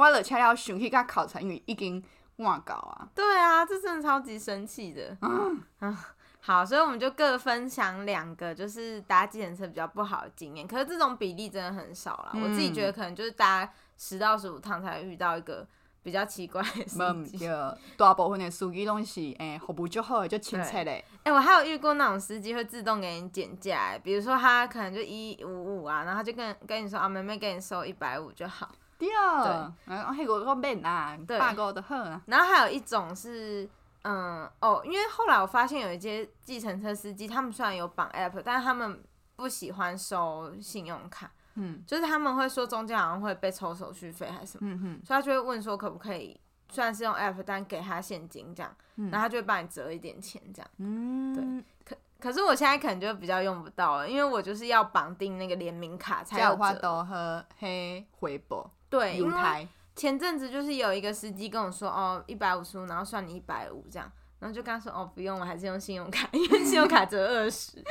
[0.00, 2.02] 我落车了想去甲考察，因为已经
[2.36, 3.08] 晚到啊。
[3.14, 5.16] 对啊，这真的超级生气的。
[5.20, 6.08] 嗯啊，
[6.40, 10.66] 好，所以我们就各分享两个，就是搭计程车比较不好的经验。
[10.66, 15.66] 可是这种比例真的很少啦，嗯、我自己觉得可能就是搭十到十五趟才会遇到一个。
[16.02, 17.46] 比较奇怪的司机，
[17.94, 21.04] 大部分的司机拢是诶、欸、服务就好，就亲切嘞。
[21.24, 28.74] 哎、欸，我还有遇过那种司机会自动给你减价，比如说他可能就一五五啊，然后他就跟跟你说啊，妹妹给你收一百五就好。
[29.08, 32.20] 对，对，啊，迄个我免啊，八个就好啊。
[32.26, 33.68] 然后还有一种是，
[34.02, 39.02] 嗯，哦，因为后来我发现有一些计程车司机，他们虽然有绑 app，但是他们
[39.36, 41.30] 不喜欢收信用卡。
[41.54, 44.70] 嗯，就是他们会说中间好像会被抽手续费还是什么，
[45.04, 57.04] 所以他就会问说可不可以，虽然是用 app，但给他现金这样，嗯、然后他就会帮你折一点钱这样，嗯，对，可可是我现在可能就比较用不到了，因为我就是要绑定那个联名卡才有折。
[57.04, 67.82] 和黑回报，对，因为前阵子就是有一个司机跟我说哦一百五十五，然后算你一百五这样，然后就跟他说哦不用，我还是用信用卡，因为信用卡折二十。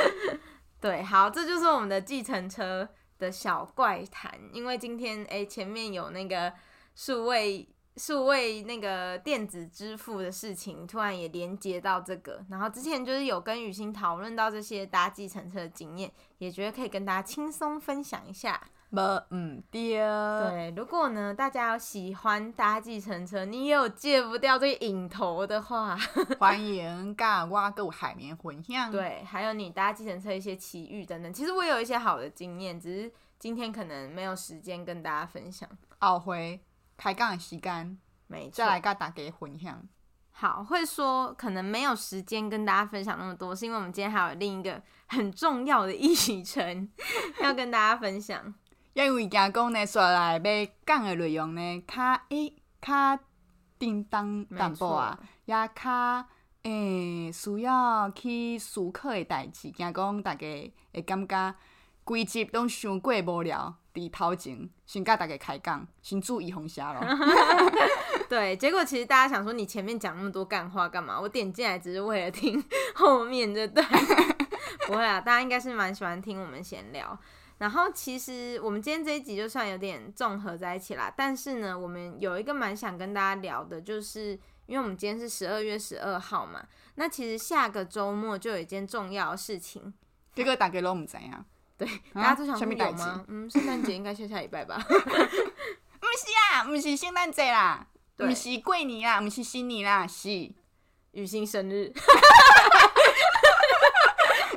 [0.80, 4.38] 对，好，这就是我们的计程车的小怪谈。
[4.52, 6.52] 因为今天诶前面有那个
[6.94, 12.44] 数位数位那个电子支付的事情，突然也连接到这个。
[12.50, 18.60] 然后之前就是有跟雨欣讨论到这些搭计程车的经验，也觉得可以跟大家轻松分享一下。
[18.96, 25.94] 没嗯对，对，如果呢大家有喜欢搭计程车，你有戒不掉这个瘾头的话，
[26.40, 28.90] 欢迎跟我跟海绵混享。
[28.90, 35.68] 对，还有你搭计程车一些奇遇等等，其实我有一些好的经验，只是今天可能没有时间跟大家分享。
[35.98, 36.58] 后回
[36.96, 39.82] 开杠的时间，没错，再来跟大家分享。
[40.30, 46.88] 好，会说可能没有时间跟大家分享那么多，是因为我们今天还有另一个很重要的议程
[47.42, 48.54] 要跟大家分享。
[48.96, 53.18] 因为惊讲呢，说来要讲的内容呢，较诶较
[53.78, 56.24] 叮当淡薄啊，也较
[56.62, 61.54] 诶需要去思考的代志，惊讲大家会感觉
[62.04, 67.06] 规集拢伤过无聊，伫头前先甲大家开讲，先注意红霞咯。
[68.30, 71.20] 对，结果其实大家想说，你前面讲那么多干话干嘛？
[71.20, 73.86] 我点进来只是为了听后面这段，
[74.88, 77.18] 不会啊，大家应该是蛮喜欢听我们闲聊。
[77.58, 86.62] 然后其实我们今天这一集就算有点综合在一起啦，但是呢，我们有一个蛮想跟大家聊的，就是因为我们今天是十二月十二号嘛，
[86.96, 89.94] 那其实下个周末就有一件重要的事情，
[90.34, 91.44] 这个大家都唔知啊，
[91.78, 93.24] 对，大家都想说有吗？
[93.28, 94.76] 嗯，圣诞节应该下下礼拜吧？
[94.86, 100.52] 不是啊，不是圣诞节啦，对不是过年啦，不是新年啦，是
[101.12, 101.90] 雨欣生日。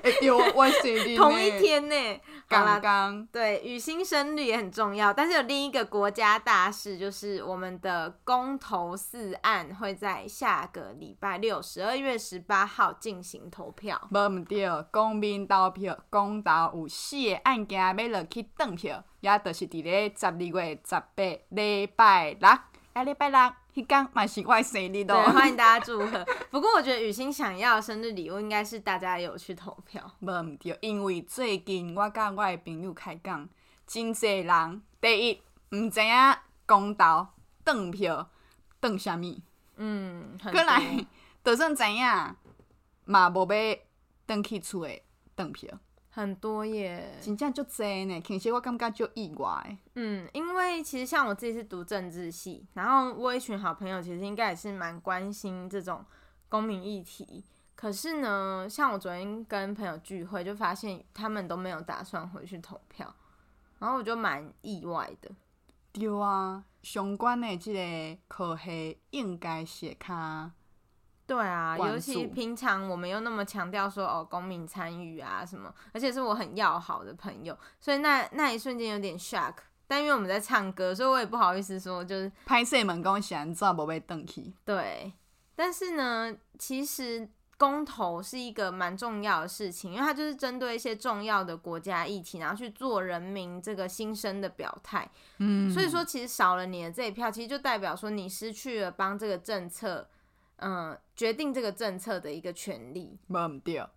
[0.22, 14.00] 有我生日同一天呢，刚刚对，雨欣生日也很重要，但是有另一个国家大事，就是我们的公投四案会在下个礼拜六，十二月十八号进行投票。
[14.12, 22.50] 无毋对，公民投票，公投有四个案件要落去投票，也就是伫咧十二月十八礼拜六，
[22.94, 23.40] 下礼拜六。
[23.80, 26.26] 迄天嘛是我生日的，对，欢迎大家祝贺。
[26.52, 30.12] 不过我觉得雨欣想要的生日礼物应该是大家有去投票。
[30.20, 33.48] 无毋对，因为最近我甲我的朋友开讲，
[33.88, 36.14] 真济人第一毋知影
[36.66, 37.28] 公投
[37.64, 38.30] 投票
[38.82, 39.40] 投啥物，
[39.78, 41.06] 嗯，过来
[41.42, 42.06] 就算知影
[43.06, 43.76] 嘛无要
[44.28, 45.02] 转去厝诶
[45.38, 45.70] 投票。
[46.20, 48.22] 很多耶，真正足侪呢。
[48.22, 49.78] 其实我感觉就意外。
[49.96, 56.04] 嗯，因为其实像我自己是读政治系，然后我一群好朋友其实应该也是蛮关心这种
[56.50, 57.46] 公民议题。
[57.74, 63.16] 可是呢，像我昨天跟朋友聚会，就发现他们都没有打算回去投票，
[63.80, 65.32] 然后我就蛮意外的。
[65.94, 70.52] 对啊，相关的这个科系应该是较。
[71.30, 79.54] 对啊，尤其平常我们又那么强调说哦，公民参与啊什么，而且是我很要好的朋友，所以那那一瞬间有点 shock。
[79.86, 84.52] 但因为我们在唱歌，所以我也不好意思说，就是拍摄门讲想做不被登记。
[84.66, 85.14] 对，
[85.56, 95.08] 但是呢，其实公投是一个蛮重要的事情，因为它就是针对一些重要的国家议题，然后去做人民这个心声的表态。
[95.38, 100.08] 嗯，所以说其实少了你的这一票，其实就代表说你失去了帮这个政策。
[100.62, 103.18] 嗯，决定这个政策的一个权利，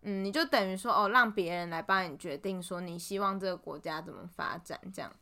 [0.02, 5.12] 嗯，你就等于说哦，让别人来帮你决定，说你希望这个国家怎么发展，这样。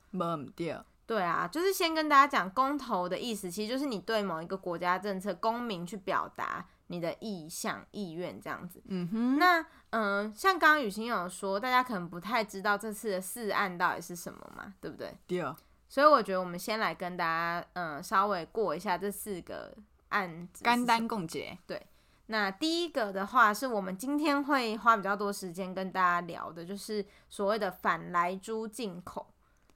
[1.06, 8.80] 对啊，就是先跟大家讲，公投的意思，其实就是你对某一个国家政策，公民去表达你的意向、意愿这样子。
[8.86, 9.38] 嗯哼。
[9.38, 15.12] 那嗯，像刚刚雨欣有说，大家可能不太知道这次的四案到底是什么嘛，对不对？
[15.26, 15.44] 对。
[15.88, 19.76] 所以我觉得我们先来跟大家嗯稍微过一下这四个
[20.10, 21.58] 案子，简单共结。
[21.66, 21.84] 对，
[22.26, 29.26] 那第一个的话是我们今天会花比较多时间跟大家聊的，就是所谓的反来猪进口，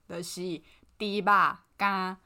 [0.08, 0.58] 就是
[0.96, 2.16] 猪肉加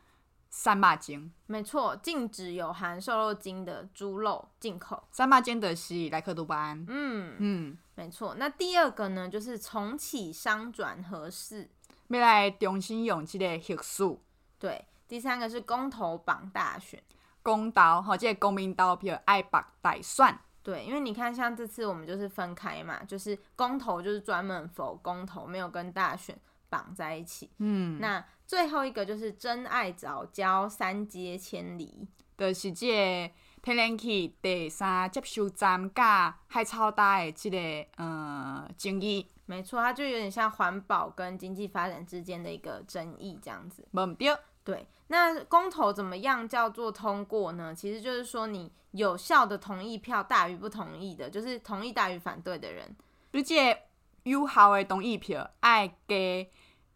[0.50, 1.32] 三马精。
[1.46, 5.06] 没错，禁止有含瘦肉精的猪肉进口。
[5.10, 6.78] 三马精的是莱克多巴胺。
[6.88, 8.34] 嗯嗯，嗯没错。
[8.36, 11.70] 那第二个呢，就是重启商转合适。
[12.08, 14.18] 未来重新用这个核四。
[14.58, 17.02] 对，第三个是公投榜大选。
[17.48, 20.38] 公投或者公民投票爱绑大选。
[20.62, 27.50] 对，因为你看，像这次我们就是分开嘛，就是公投就是专门 for 公投，没有跟大选绑在一起。
[27.56, 32.06] 嗯，那最后一个就是真爱早教三接迁离，
[32.36, 37.58] 就是这个天然气第三接收站甲海超大的这个
[37.96, 39.26] 呃争议。
[39.46, 43.88] 没错，它就有点像环保跟经济发展之间的一个争议这样子。
[43.90, 44.36] 没对。
[44.68, 47.74] 对，那公投怎么样叫做通过呢？
[47.74, 52.94] 其实就是说你有效的同意票大于不同意的，就是同意大于反对的人。
[53.32, 53.84] 而且
[54.24, 56.52] 有效的同意票爱给，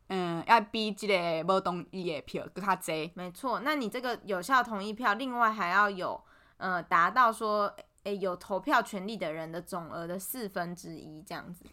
[0.09, 3.11] 嗯，要比这个无同意的票更较侪。
[3.15, 6.23] 没错，那你这个有效同意票，另外还要有，
[6.59, 11.65] 呃，达到说，诶，有投票权利的人的总额的四分之一这样子。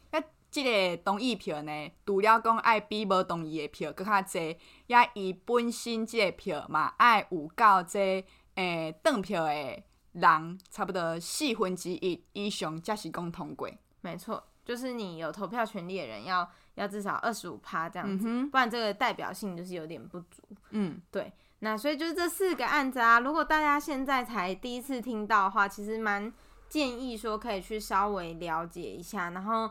[0.51, 4.57] 即个同意票呢，除了讲爱比无同意的票阁较侪，
[4.87, 9.83] 也伊本身即个票嘛爱有够这诶当票的
[10.13, 13.69] 人差不多四分之一以上才是讲通过。
[14.01, 20.41] 没错，就是你有投票权利的人要要至少二十五趴这样子，嗯、不然这个代表性就是有点不足。
[20.71, 21.31] 嗯，对。
[21.59, 26.33] 那所以就是这四个案子啊，如果大家现在才第一次听到的话，其实蛮
[26.67, 29.69] 建议说可以去稍微了解一下，然后。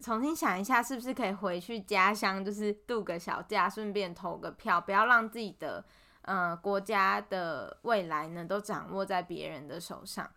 [0.00, 5.84] 重新想一下，是不是可以回去家乡，就是度个小假，顺便投个票，不要让自己的
[6.22, 10.28] 呃国家的未来呢都掌握在别人的手上。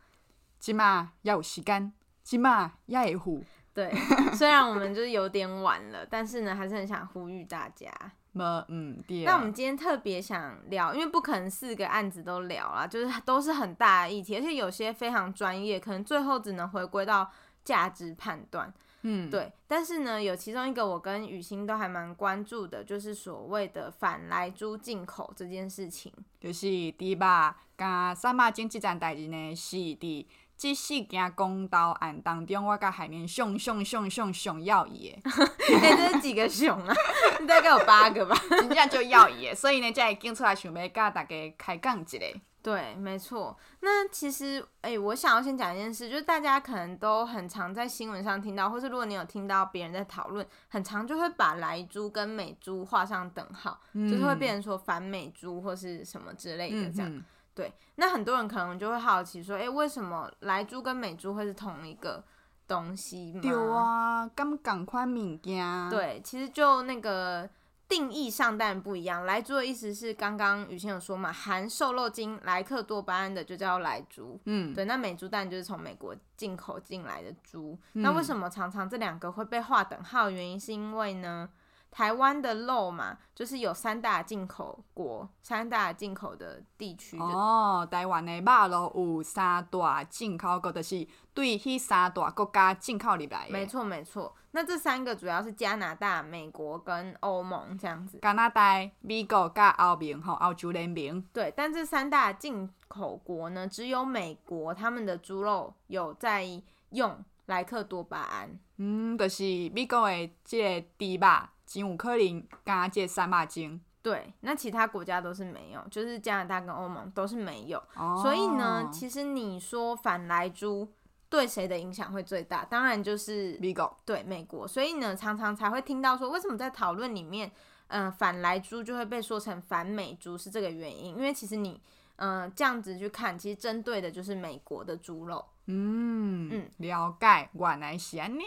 [0.60, 1.92] 起码要有时间，
[2.24, 3.44] 起码要有户。
[3.74, 3.92] 对，
[4.38, 7.92] 虽然我们就是有点晚了，但是呢，还是很想呼吁大家。
[8.34, 9.24] 么嗯，对。
[9.24, 17.30] 那我们今天特别想聊，因为不可能四个案子都聊啦，就是都是很大的议题，而且有些非常专业，可能最后只能回归到
[17.64, 18.74] 价值判断。
[19.04, 26.12] 嗯，对，但是呢，有其中一个我跟雨欣都还蛮关注的，就是所谓的反来猪进口这件事情。
[26.40, 35.30] 就是猪肉加三马精这件代志呢，是伫即四件公道案当中，我甲海绵熊熊熊熊熊要伊的。
[35.76, 36.96] 哎、欸，这是几个熊啊？
[37.46, 42.18] 大概有八个吧，真正就要伊的，所以呢，才会经出来想要甲大家开讲一下。
[42.64, 43.56] 对，没错。
[43.82, 57.14] 那其实，哎、欸，我想要先讲一件事，就是大家可能都很常在新闻上听到，或是如果你有听到别人在讨论，很常就会把莱猪跟美猪画上等号，嗯、就是会变成说反美猪或是什么之类的这样。
[57.14, 57.22] 嗯、
[57.54, 62.24] 对，那很多人可能就会好奇说，哎、欸，为什么莱猪跟美猪会是同一个
[62.66, 63.42] 东西吗？
[63.42, 65.90] 对啊，咁同款物件。
[65.90, 67.50] 对，其实就那个。
[67.94, 74.40] 定义上当然不一样，莱猪的意思是刚刚雨欣有说嘛，含瘦肉精莱克多巴胺的就叫莱猪。
[74.46, 77.78] 嗯，对，那美猪蛋就是从美国进口进来的猪。
[77.94, 80.28] 嗯、那为什么常常这两个会被划等号？
[80.32, 81.48] 原因是因为呢，
[81.94, 87.20] 台湾的肉嘛，就是有三大进口国，三大进口的地区。
[87.20, 93.48] 哦，台湾的肉肉有三大进口国，就是对迄三大国家进口入来。
[93.52, 94.36] 没错，没错。
[94.56, 98.18] 那这三个主要是加拿大、美国跟欧盟这样子。
[98.24, 101.22] 加拿大、美国加欧盟吼，欧洲联盟。
[101.32, 106.44] 对，但这三大进口国呢，只有美国他们的猪肉有在
[106.90, 108.60] 用莱克多巴胺。
[108.78, 109.44] 嗯，就是
[109.76, 111.50] 美国的这个猪肉。
[111.74, 120.88] 真有可能加这三马金，对，那其他国家都是没有，就是加拿大跟欧盟都是没有，哦、所以呢，其实你说反莱猪
[121.30, 122.64] 对谁的影响会最大？
[122.64, 127.52] 当然就是美国，对美国，所以呢，常常才会听到说，为什么在讨论里面，
[127.88, 131.82] 嗯、呃，反莱猪就会被说成反美猪是这个原因，因为其实你，
[132.18, 138.44] 嗯、呃，这样子去看，其实针对的就是美国的猪肉，嗯嗯，了解，原来是安尼。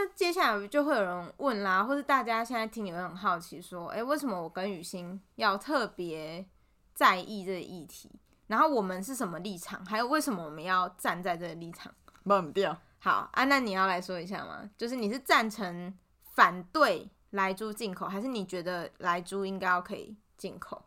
[0.00, 6.46] 那接下来就会有人问啦，或者大家现在听也会很好奇，说，哎、欸，为什么我跟雨欣要特别
[6.94, 8.08] 在意这个议题？
[8.46, 9.84] 然后我们是什么立场？
[9.84, 11.92] 还有为什么我们要站在这个立场？
[12.22, 12.78] 忘掉。
[13.00, 14.70] 好啊，那你要来说一下吗？
[14.78, 15.92] 就是你是赞成
[16.22, 20.84] 反对莱猪进口，还是你觉得莱猪应该要可以进口？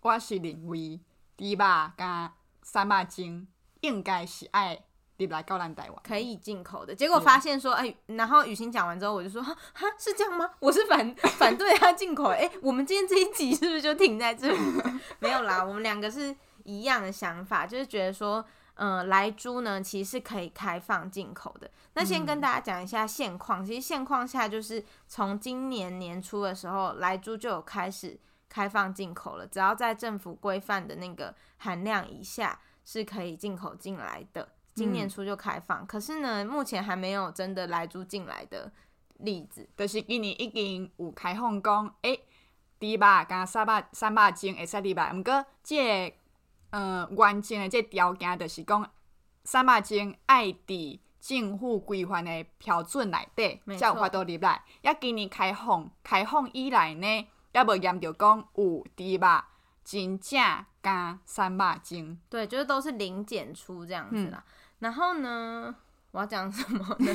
[0.00, 0.98] 我是认为
[1.36, 3.46] 猪肉加三马精
[3.82, 4.86] 应该是爱
[5.18, 6.94] 入来到咱台湾可以进口的。
[6.94, 9.54] 结果发现说，哎、然后雨欣讲完之后，我就说，哈，
[9.98, 10.50] 是这样吗？
[10.58, 12.30] 我是反反对他进口。
[12.30, 14.58] 哎、我们今天这一集是不是就停在这里？
[15.20, 16.34] 没有啦，我们两个是
[16.64, 18.44] 一样的想法，就是觉得说，
[18.74, 21.70] 嗯、呃，莱猪呢其实是可以开放进口的。
[21.94, 34.48] 那先跟大家讲一下现况，其实现况下就是从今年年初的时候，莱猪就有开始开放进口了，只要在政府规范的那个含量以下，是可以进口进来的。
[34.74, 38.72] 今年初就开放，嗯、可是呢，目前还没有真的来租进来的
[39.18, 39.68] 例子。
[39.76, 42.24] 就是今年已经有开放讲，诶、欸，
[42.80, 46.16] 猪肉加三百三百斤会使入来，毋过这个
[46.70, 48.90] 呃完整的这个条件就是讲
[49.44, 54.60] 三百斤爱伫政府规范的标准内底，才有法度入来。
[54.82, 57.06] 也今年开放，开放以来呢，
[57.52, 59.28] 也无验着讲有猪肉
[59.84, 62.18] 真正加三百斤。
[62.28, 64.42] 对，就是都是零检出这样子啦。
[64.44, 64.50] 嗯
[64.84, 65.74] 然后呢，
[66.10, 67.10] 我要讲什么呢？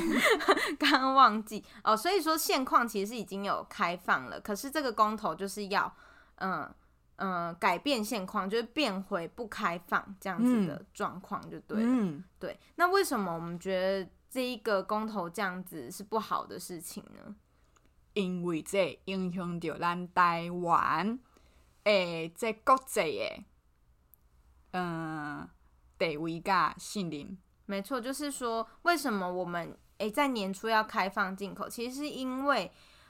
[0.76, 1.96] 刚刚忘记哦。
[1.96, 5.94] 所以说现况其实已经有开放了，可是这个公投就是要，
[6.38, 6.74] 嗯、呃、
[7.18, 11.88] 嗯、呃，改变现况，就是变回不开放这样子的状况就对了。
[11.88, 12.58] 嗯、对。
[12.74, 17.36] 那为什么我们觉得这一个公投这样子是不好的事情呢？
[18.14, 21.20] 因为这影响到咱台湾
[21.84, 23.44] 诶，这国际诶，
[24.72, 25.48] 嗯，
[25.96, 27.38] 地位甲信任。
[27.70, 31.68] 没错，就是说，为什么我们诶在年初要开放进口？
[31.68, 32.68] 其实是因为，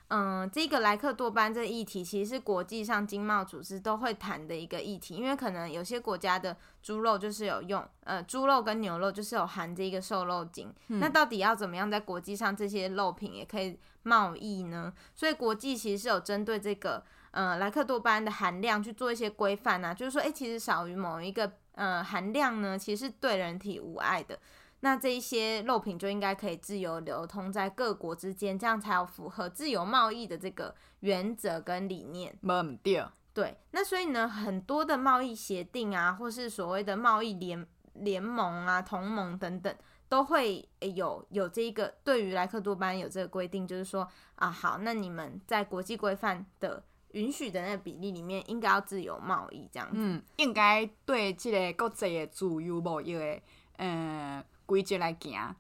[0.09, 5.15] 嗯、呃，这个莱克多巴胺这议题，其实是国际上经贸组织都会谈的一个议题。
[5.15, 10.71] 因为可能有些国家的猪肉就是有用，呃，猪肉跟牛肉就是有含这个瘦肉精。
[10.89, 14.93] 嗯、那到底要怎么样在国际上这些肉品也可以贸易呢？
[15.15, 21.51] 所以国际其实是有针对这个，呃，莱克多巴胺的含量去做一些规范啊，就是说，诶，其实少于某一个。
[21.81, 24.39] 呃，含量呢，其实是对人体无害的。
[24.81, 32.37] 那这一些肉品就应该可以自由流通在各国之间，这样才有符合自由贸易的这个原则跟理念。
[32.43, 33.03] 没对。
[33.33, 39.75] 对，那所以呢，很多的贸易协定啊，或是所谓的贸易联联盟啊、同盟等等，
[40.09, 46.85] 都会有有这一个对于莱克多巴胺有这个规定，就是说啊，好，那你们在国际规范的。
[47.13, 49.97] 允许的那个比例里面，应该要自由贸易这样子。
[49.97, 53.41] 嗯，应该对这个国际的自由贸易的
[53.77, 55.55] 呃规则来行，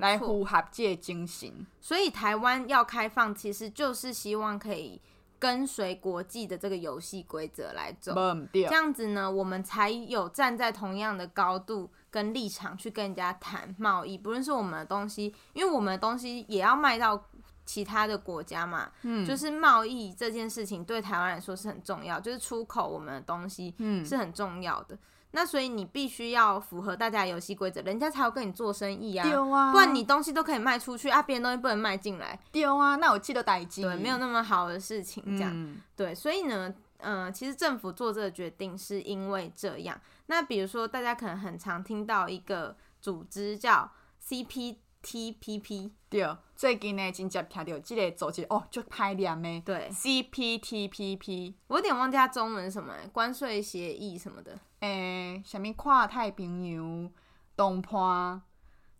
[0.00, 1.66] 来符合这个精神。
[1.80, 5.00] 所以台湾要开放，其实就是希望可以
[5.38, 8.14] 跟随国际的这个游戏规则来走。
[8.52, 17.24] 这样子呢，我们才有站在同样的高度跟立场去跟人家谈贸易，不论是我们的东西，因为我们的东西也要卖到。
[17.68, 24.94] 其他的国家嘛，嗯，就是贸易这件事情对台湾来说是很重要，就是出口我们的东西，嗯，是很重要的。
[24.94, 24.98] 嗯、
[25.32, 40.00] 那所以你必须要符合大家游戏规则，人家才要跟你做生意啊，啊不然你东西都可以卖出去啊，别人东西不能卖进来，丢啊，那我记得代金，对，没有那么好的事情，这样，嗯、对，所以呢，嗯、呃，其实政府做这个决定是因为这样。
[40.28, 43.92] 那比如说，大家可能很常听到一个组织叫
[44.26, 44.76] CP。
[45.08, 46.22] T P P 对，
[46.54, 49.60] 最近呢，真接听到这个组织哦，就歹念的。
[49.62, 54.58] 对，C P T P P，我有点忘记它中文是什么，关税协议什么的。
[54.80, 57.10] 诶、欸，什么跨太平洋
[57.56, 58.38] 东坡？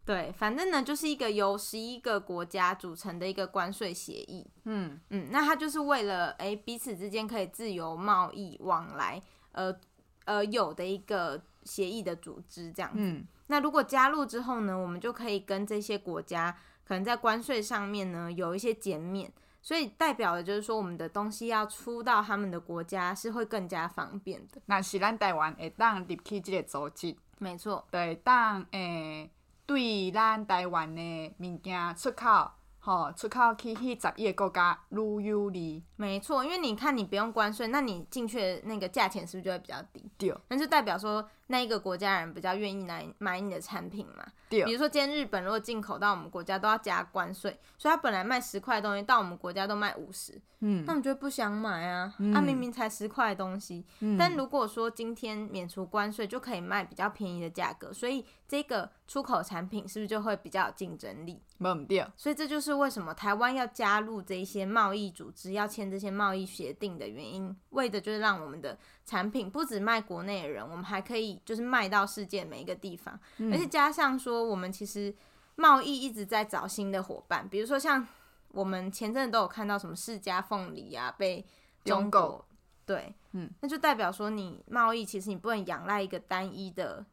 [0.06, 4.46] 对，反正呢，就是一个由十一个国家组成的一个关税协议。
[4.64, 9.20] 嗯嗯，那它就是为了诶、欸、彼此之间可以自由贸易往来，
[9.52, 9.78] 呃
[10.24, 11.38] 呃有的一个
[11.68, 12.98] 协议的组织这样子。
[13.00, 16.54] 嗯那如果加入之后呢，我们就可以跟这些国家
[16.86, 24.60] 可能在关税上面呢有一些减免，所以代表的就是说我们的东西要出到他们的国家是会更加方便的。
[24.66, 29.30] 那是咱台湾会当入去这个组织，没错，对，当诶
[29.64, 32.50] 对咱台湾的物件出口。
[32.84, 35.84] 哦，出口去去十一个国家，愈有利。
[35.96, 40.10] 没错，因为你看，你不用关税，那你进去的那个价钱是不是就会比较低？
[40.16, 44.24] 对，那就代表说那一个国家人比较愿意来买你的产品嘛。
[44.48, 61.42] 对，比如说今天日本如果进口到我们国家都要加关税，所以他本来卖十块的东西到我们国家都卖五十，嗯，那我们就不想买啊，嗯、啊明明才十块的东西，嗯、但如果说今天免除关税就可以卖比较便宜的价格，所以这个出口产品是不是就会比较有竞争力？
[61.58, 68.78] 没对，所以这就是为什么台湾要加入这些贸易组织，要签这些贸易协定的原因，为的就是让我们的
[69.08, 75.14] 产品不止卖国内的人，我们还可以就是卖到世界每一个地方，嗯、而且加上说我们其实
[75.56, 78.06] 贸易一直在找新的伙伴，比如说像
[78.48, 81.42] 我们前阵子都有看到什么世家凤梨啊被
[81.86, 82.44] 中国狗
[82.84, 87.06] 对，嗯，那就代表说你贸易其实你不能仰赖一个单一的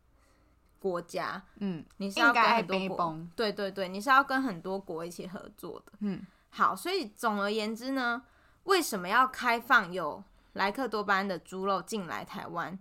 [0.80, 8.24] 国家，嗯，你是要跟很多国，对对对，你是要跟很多国一起合作的，嗯，好，所以总而言之呢，
[8.66, 10.22] 为什么要开放有
[10.56, 12.78] 莱克多巴胺的猪肉进来台湾？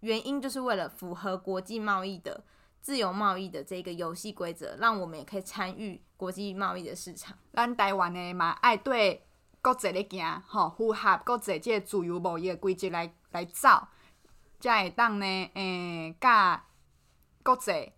[0.00, 2.44] 原因就是为了符合国际贸易的
[2.80, 7.38] 自由贸易的这个游戏规则，让我们也可以参与国际贸易的市场。
[7.52, 9.24] 咱台湾的嘛，爱对
[9.60, 13.86] 国际的行，吼，符合国际这个自由贸易的规则来来走，
[14.58, 16.64] 才会当呢，诶、欸，甲。
[17.44, 17.92] 国际，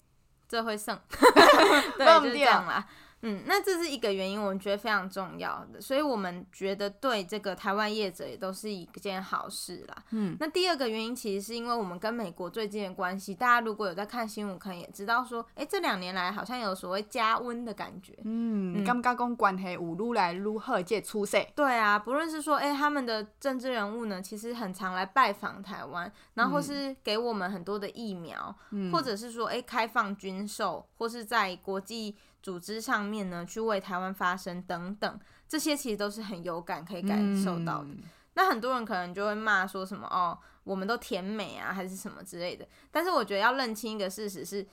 [0.48, 0.98] 这会胜，
[1.98, 2.88] 对，就是这样啦。
[3.24, 10.04] 嗯，那这是一个原因，我们觉得非常重要的，所以我们觉得对这个台湾业者也都是一件好事啦。
[10.10, 18.12] 嗯，那第二个原因其实是因为我们跟美国最近的关系，大家如果有在看新闻，可能也知道说，哎、欸，这两年来好像有所谓加温的感觉。
[18.24, 21.38] 嗯，感觉讲关系有愈来愈好这出色。
[21.54, 32.14] 对啊，不论是说，哎、欸，他们的政治人物呢，其实很常来拜访台湾，然后是给我们很多的疫苗，嗯、或者是说，哎、欸，开放军售，或是在国际。
[32.44, 37.88] 组织上面呢，去为台湾发声等等，这些其实都是很有感可以感受到的。
[37.88, 38.02] 嗯、
[38.34, 42.68] 那很多人可能就会骂说什么哦，我们都甜美啊，还是什么之类的。
[42.90, 44.66] 但是我觉得要认清一个事实是，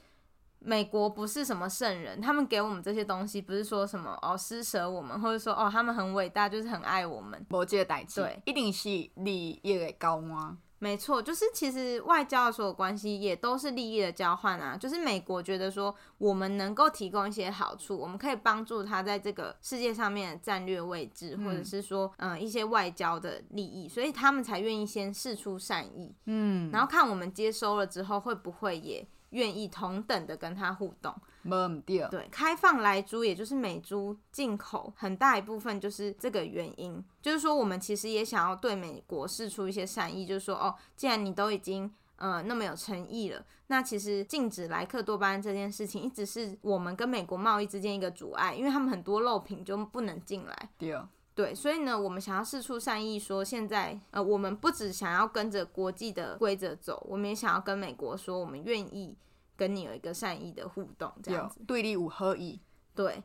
[0.59, 7.45] 美国不是什么圣人，他们给我们这些东西，不是说什么哦施舍我们，或者说哦他们很伟大，就是很爱我们。
[7.51, 10.57] 无这个代志，对，一定是利益的交换。
[10.84, 14.75] 没错，就是其实外交的所有关系也都是利益的交换啊。
[14.75, 31.13] 就是美国觉得说我们能够提供一些好处，我们可以帮助他在这个世界上面的战略位置，或者是说嗯、呃、一些外交的利益，所以他们才愿意先试出善意，嗯，然后看我们接收了之后会不会也愿意同等的跟他互动。
[31.42, 37.04] 对，对，开放来猪，也就是美猪进口，很大一部分就是这个原因。
[37.22, 50.70] 就是说，我们其实也想要对美国释出一些善意，就是说，哦，既然你都已经呃那么有诚意了，那其实禁止莱克多巴胺这件事情，一直是我们跟美国贸易之间一个阻碍，因为他们很多肉品就不能进来。
[50.78, 50.96] 对，
[51.34, 59.18] 对，所以呢，我们想要释出善意，说现在呃，我们不只想要跟着国际的规则走，我们也想要跟美国说，我们愿意。
[59.62, 62.59] 跟你有一个善意的互动，这样子对立五合一，
[62.95, 63.22] 对，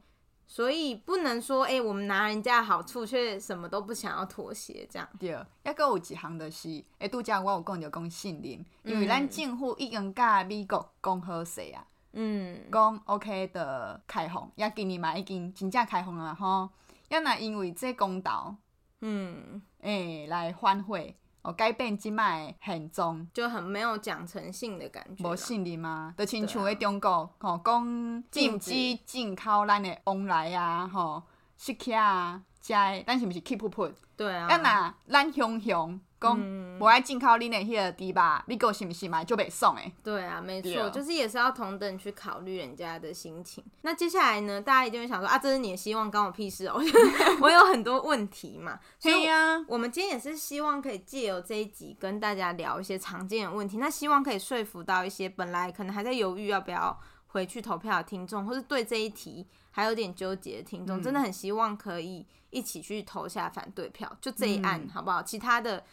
[0.47, 5.34] 所以不能说哎、欸，我们拿人家的好处却什么都不想要妥协，这样对。
[5.64, 16.68] 还阁有一项就是，哎，拄则我有讲就讲信任，因为咱政府已经甲美国讲好势啊，嗯，讲 OK 的开放，也今年嘛已经真正开放了吼，
[17.09, 18.55] 也若因为这公道，
[19.01, 21.16] 嗯，哎、欸，来反悔。
[21.47, 25.24] 哦，改变即卖现状，就很没有讲诚信的感觉。
[25.24, 26.12] 无信任吗？
[26.18, 28.72] 就亲像迄中国，吼讲禁止
[29.05, 31.22] 进口咱的往来啊，吼，
[31.57, 33.92] 食客啊，食的，咱是毋是 keep？
[34.17, 34.47] 对啊。
[34.49, 36.01] 啊那咱雄雄。
[36.19, 36.35] 讲
[36.81, 39.93] 无爱进口恁的迄个猪肉，美国是毋是嘛就袂爽诶？
[40.03, 43.62] 对啊，没错，就是也是要同等去考虑人家的心情。
[43.83, 46.81] 那接下来呢，大家一定会想说啊，这是你的希望，关我屁事哦！
[47.43, 65.22] 我有很多问题嘛，所以啊，我们今天也是希望可以借由这一集跟大家聊一些常见的问题，那希望可以说服到一些本来可能还在犹豫要不要回去投票的听众，或是对这一题还有点纠结的听众，真的很希望可以一起去投下反对票，就这一案好不好？
[65.22, 65.84] 其他的。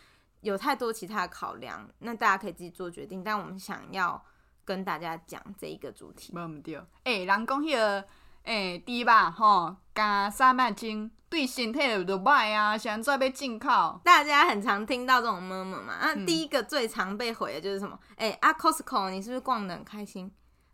[0.41, 3.23] 有太多其他的考量，那大家可以自己做决定。
[3.23, 4.21] 但我们想要
[4.65, 6.33] 跟大家讲这一个主题。
[6.35, 8.05] 无毋对，诶、欸，人讲迄个
[8.43, 14.01] 诶，猪肉吼加三麦精对身体就歹啊，现在要进口。
[14.03, 15.93] 大家很常听到这种 murmur 嘛。
[15.93, 17.97] 啊，第一个最常被毁的就是什么？
[18.17, 20.29] 诶、嗯欸，啊，Costco，你是不是逛的很开心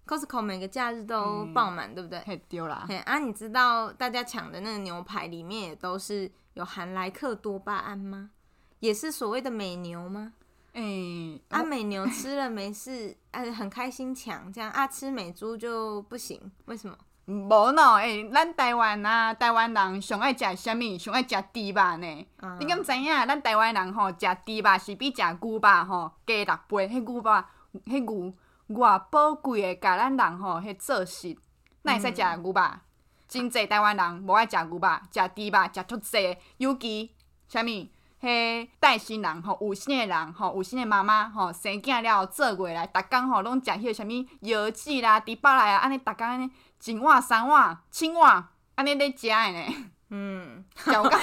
[0.10, 2.20] ？Costco 每个假日都爆满，嗯、对不对？
[2.22, 2.86] 太，丢啦。
[2.88, 8.32] 嘿，啊，你知道大家抢的那个牛排里面也都是有含莱克多巴胺吗？
[8.80, 10.34] 也是所谓的美牛吗？
[10.74, 16.98] 哎、欸，啊，美牛吃了没事， 啊，很开心抢这样啊，吃美猪就不行，为什么？
[17.26, 20.98] 无喏，哎、欸，咱台湾啊，台湾人上爱食啥物？
[20.98, 22.28] 上爱食猪肉呢？
[22.42, 23.06] 嗯、你敢知影？
[23.28, 27.44] 咱台湾人吼食猪肉是比食牛肉吼加六倍，迄牛肉，
[27.86, 28.34] 迄牛
[28.70, 31.36] 偌宝贵的，甲咱人吼迄做事，
[31.84, 32.54] 咱会使食牛肉？
[32.54, 32.80] 嗯、
[33.28, 37.16] 真济台湾人无爱食牛肉，食猪肉食足济，尤其
[37.48, 37.88] 啥物？
[38.22, 44.10] 迄带新人吼，有新诶人吼，有新诶妈妈吼，生囝了后做过来，逐工吼拢食迄个啥物
[44.42, 46.52] 腰子啦、猪肉来啊，安尼逐工安尼
[46.84, 48.46] 一碗、三碗、七碗，
[48.76, 49.76] 安尼咧食诶呢。
[50.10, 51.18] 嗯， 有够济。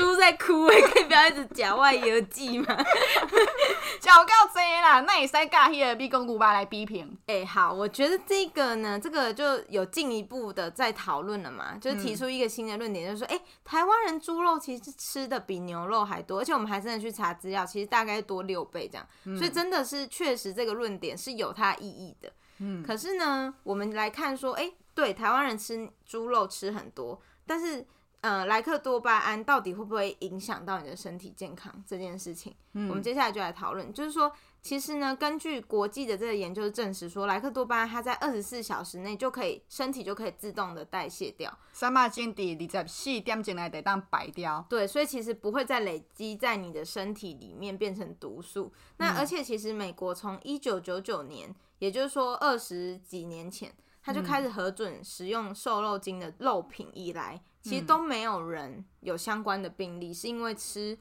[0.00, 2.66] 猪在在哭哎，可以不要一直假外游记吗？
[4.00, 7.04] 讲到这啦，那也使甲迄个美国牛肉来比拼。
[7.26, 22.30] 哎、欸，好，我觉得这个呢，这个就有进一步的在讨论了嘛，就是提出一个新的论点，就是说，哎、台湾人猪肉其实吃的比牛肉还多，而且我们还真的去查资料，其实大概多六倍这样，嗯、所以真的是确实这个论点是有它意义的。
[22.58, 27.84] 嗯，可是呢，我们来看说，哎、欸，对，台湾人吃猪肉吃很多，但是。
[28.22, 32.54] 呃，莱克多巴胺到底会不会影响到你的身体健康这件事情？
[32.74, 33.90] 嗯，我们接下来就来讨论。
[33.94, 41.50] 就是说，其实呢，根据国际的这个研究证实说，莱克多巴胺它在二十四小时内就可以，身体就可以自动的代谢掉。
[41.72, 44.66] 三百斤底二十四点进来得当白掉。
[44.68, 48.70] 对，所以其实不会再累积在你的身体里面变成毒素。
[48.98, 57.40] 那而且其实美国从一九九九年，也就是说二十几年前，他就开始核准食用瘦肉精的肉品以来。
[57.62, 60.96] 其实都没有人有相关的病例，是因为吃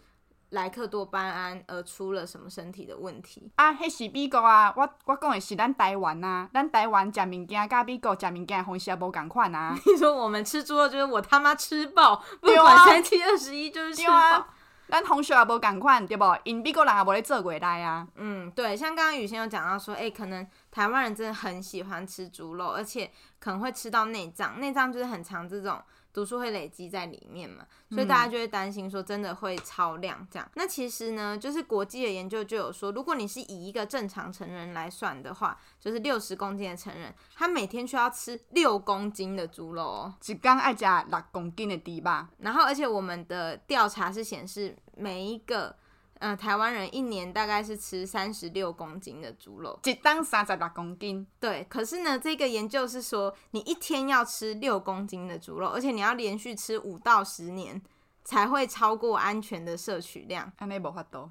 [0.49, 3.71] 莱克多巴胺而出了什么身体的问题啊？
[3.73, 9.77] 迄是美国啊，我我讲的是咱台湾啊，咱台湾食物件甲美国食物件方式也无共款啊。
[9.85, 14.47] 你说我们吃猪肉就是我他妈吃饱， 不管三七二十一就是吃饱。
[14.91, 16.25] 咱同学也无共款，对不？
[16.45, 18.07] 因美国人也无咧做过来啊。
[18.15, 25.81] 嗯，对，像刚刚雨欣有讲到说，哎、欸，可能台湾人真的很喜欢吃猪肉，而且可能会吃到内脏，内脏就是很常这种。
[26.11, 30.45] 毒素会累积在里面嘛，所以大家就会担心说真的会超量这样。
[30.47, 42.27] 嗯、那其实呢，就是国际的研究就有说，如果你是以一个正常成人来算的话，就是六十公斤的成人，他每天需要吃六公斤的猪肉哦，一天爱加六公斤的猪吧。
[42.39, 45.75] 然后，而且我们的调查是显示每一个。
[46.19, 51.25] 嗯、呃，台湾人一年大概是吃三十六公斤的猪肉，一当三十六公斤。
[51.39, 57.81] 对，可是呢，这个研究是说，你一天要吃六公斤的猪肉，而且你要连续吃五到十年，
[58.25, 60.51] 才会超过安全的摄取量。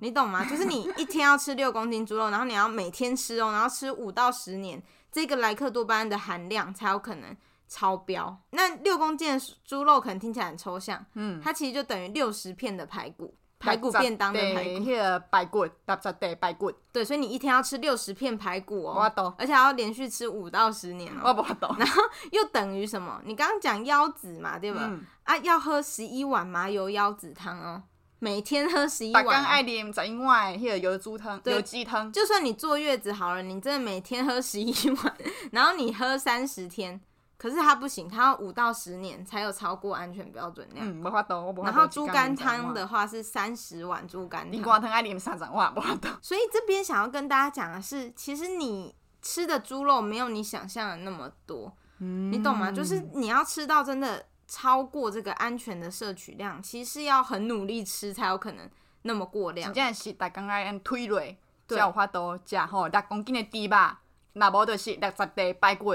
[0.00, 0.44] 你懂吗？
[0.44, 4.82] 就是你一天要吃六公斤猪肉，然后你要每天吃哦，然后吃五到十年，
[5.12, 7.36] 这个莱克多巴胺的含量才有可能
[7.68, 8.42] 超标。
[8.50, 13.34] 那六公斤的猪肉可能听起来很抽象，嗯，它其实就等于六十片的排骨。
[13.58, 16.72] 排骨便当的排骨，那个排骨，六十块排骨。
[16.92, 19.34] 对，所以你一天要吃六十片排骨哦，我懂。
[19.36, 21.74] 而且还要连续吃五到十年哦，我不懂。
[21.78, 23.20] 然后又等于什么？
[23.24, 24.82] 你刚刚讲腰子嘛，对吧？
[24.84, 27.82] 嗯、啊，要喝十一碗麻油腰子汤哦，
[28.20, 29.24] 每天喝十一碗。
[29.24, 32.12] 刚爱啉十一碗那个油猪汤、油鸡汤。
[32.12, 35.16] 就算你坐月子好了，你真的每天喝十一碗，
[35.50, 37.00] 然后你喝三十天。
[37.38, 40.84] 可是它不行，它要五到十年才有超过安全标准量。
[40.84, 41.64] 嗯，无法度，我无法度。
[41.66, 44.52] 然后猪肝汤的话是三十碗猪肝汤。
[44.52, 46.08] 你光汤爱啉三十碗，无法度。
[46.20, 52.72] 所以这边想要跟大家讲的是，其实你吃的猪肉没有你想象的那么多，嗯、你懂吗？
[52.72, 58.68] 就是你要吃到真的超过这个安全的摄取量，其实要很努力吃才有可能
[59.02, 59.72] 那么过量。
[59.72, 61.20] 真正是大家爱按推落，
[61.68, 63.96] 才有法度食吼六公斤的猪肉，
[64.32, 65.94] 那无就是六十块排骨。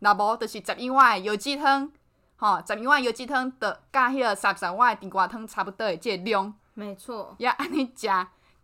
[0.00, 1.90] 那无就是十一碗油鸡汤，
[2.36, 7.34] 吼，十一碗油鸡汤的甲迄个三十碗地瓜汤差不多的这个量，没错。
[7.38, 8.08] 也安尼食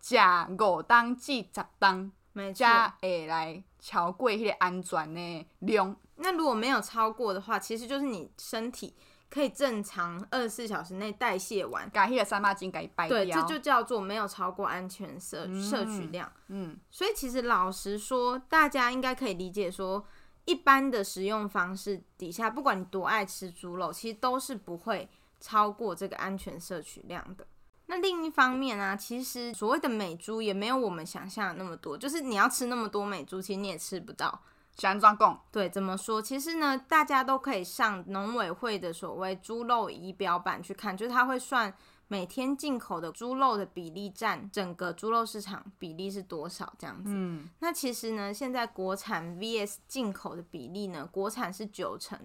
[0.01, 0.17] 食
[0.59, 5.97] 五档至十档，没错，才会来超过迄个安全的量。
[6.17, 8.95] 那如果没有超过的话，其实就是你身体
[9.29, 13.19] 可以正常二十四小时内代谢完，甲迄个三八斤给排掉。
[13.19, 16.31] 对，这就叫做没有超过安全摄摄取量。
[16.47, 20.07] 嗯，所以其实老实说，大家应该可以理解说。
[20.45, 25.09] 一般的食用方式底下，不管你多爱吃猪肉，其实都是不会
[25.41, 27.47] 超过这个安全摄取量的。
[27.87, 34.41] 那另一方面呢、啊，其实所谓的美猪也没有我们想象的那么多，就是你要吃那么多美猪，其实你也吃不到。
[34.77, 35.39] 想装供？
[35.53, 36.21] 对，怎么说？
[36.21, 41.73] 其实呢，大家都可以上农委会的所谓猪肉仪表板去看，就是它会算。
[42.15, 46.73] 每天进口的猪肉的比例占整个猪肉市场比例是多少？
[46.79, 47.11] 这样子。
[47.13, 52.17] 嗯，那其实呢，现在国产 vs 进口的比例呢，国产是九成，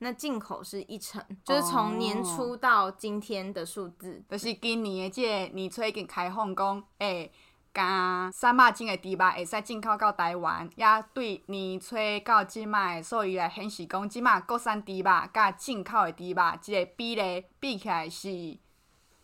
[0.00, 4.22] 那进口是一成，就是从年初到今天的数字。
[4.28, 7.32] 哦、就是今年的这个年初已经开放讲，诶，
[7.72, 10.84] 加三百斤的猪肉会使进口到台湾，也
[11.14, 18.58] 对年初到今麦，所以来显示讲，今麦国产猪肉甲进口的猪肉，这个比例比起来是。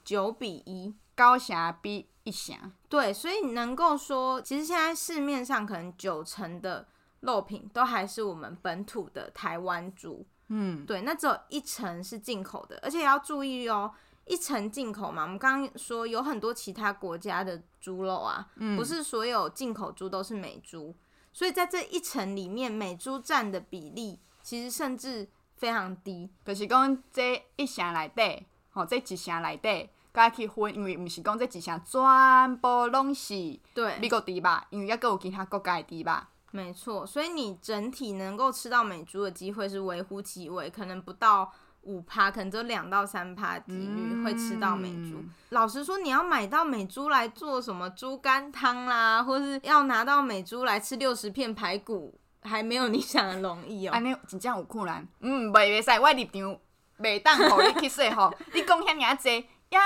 [0.04, 2.72] 九比一，高霞比一成。
[2.88, 6.86] 对，所以能够说，其实现在市面上可能九成的
[7.20, 10.26] 肉品都还是我们本土的台湾猪。
[10.48, 13.90] 嗯，对，那只有一成是进口的，而且要注意哦，
[14.26, 15.22] 一成进口嘛。
[15.22, 20.94] 我们刚刚说有很多其他国家的猪肉啊，嗯、不是所有进口猪都是美猪，
[21.32, 25.26] 所以在这一层里面，美猪占的比例其实甚至
[25.56, 26.30] 非常低。
[26.44, 28.46] 就是讲这一箱来对。
[28.74, 36.16] 吼，这一城内底，甲去分，因为毋是讲这一城全部拢是对美国猪肉，因为抑阁有其他国家的猪肉。
[36.50, 41.52] 没错，所以你整体能够吃到美猪的机会是微乎其微，可能不到
[41.82, 45.16] 五趴，可能只有两到三趴几率会吃到美猪。
[45.18, 53.92] 嗯、老实说，你要买到美猪来做什么猪肝汤啦，或是要拿到美猪来吃六十片排骨，还没有你想的容易哦。
[53.92, 55.06] 安尼真正有困难。
[55.20, 56.56] 嗯，袂袂使，我立场
[56.98, 58.32] 袂当互你去说吼。
[58.54, 59.78] 你讲遐尔济，也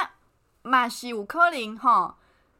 [0.62, 2.14] 嘛是有可能吼。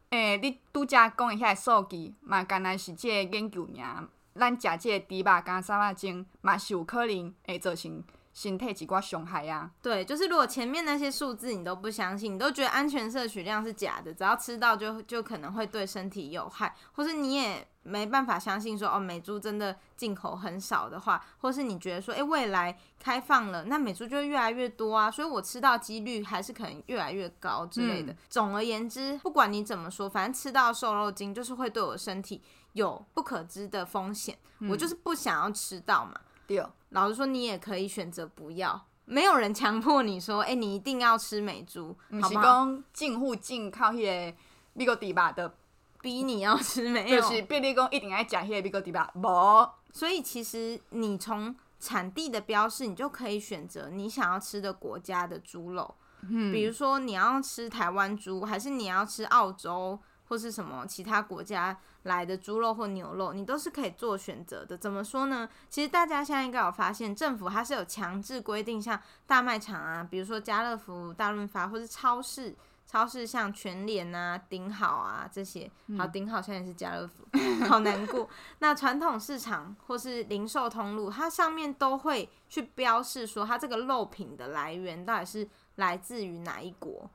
[0.09, 4.07] 诶、欸，你拄则讲诶遐数据，嘛干若是即个研究尔。
[4.35, 8.03] 咱食即个猪肉干三百斤，嘛是有可能会造成。
[8.39, 9.69] 身体几挂伤害呀？
[9.81, 28.13] 对，就是如果前面那些数字你都不相信，你都觉得安全摄取量是假的，只要吃到就就可能会对身体有害，或是你也没办法相信说哦，美猪真的进口很少的话，或是你觉得说，诶，未来开放了，那美猪就会越来越多啊，所以我吃到几率还是可能越来越高之类的。
[28.13, 36.13] 嗯、总而言之，不管你怎么说，反正吃到瘦肉精就是会对我身体有不可知的风险，嗯、我就是不想要吃到嘛。
[36.57, 36.65] 对。
[36.89, 44.37] 老实说，你也可以选择不要，没有人强迫你说，哎、欸，你一定要吃美猪，不是讲进户进靠迄个
[44.73, 45.55] 美国猪肉的
[46.01, 49.69] 逼你要吃，美有，就是逼你讲一定要吃迄个美国猪肉，无。
[49.93, 55.93] 所以其实你从产地的标示，你就可以选择你想要吃的国家的猪肉，
[56.27, 59.99] 嗯，比如说你要吃台湾猪，还是你要吃澳洲。
[60.29, 64.77] 或是什么其他国家来的猪肉或牛肉，你都是可以做选择的。
[64.77, 65.49] 怎么说呢？
[65.69, 72.55] 其实大家现在应该有发现，政府它是有强制规定，像大卖场啊，比如说家乐福、大润发，或是超市，
[72.85, 75.69] 超市像全联啊、顶好啊这些。
[75.97, 77.27] 好，顶好现在是家乐福，
[77.67, 78.29] 好难过。
[78.59, 87.09] 那传统市场或是零售通路，它上面都会去标示说，它这个肉品的来源到底是来自于哪一国。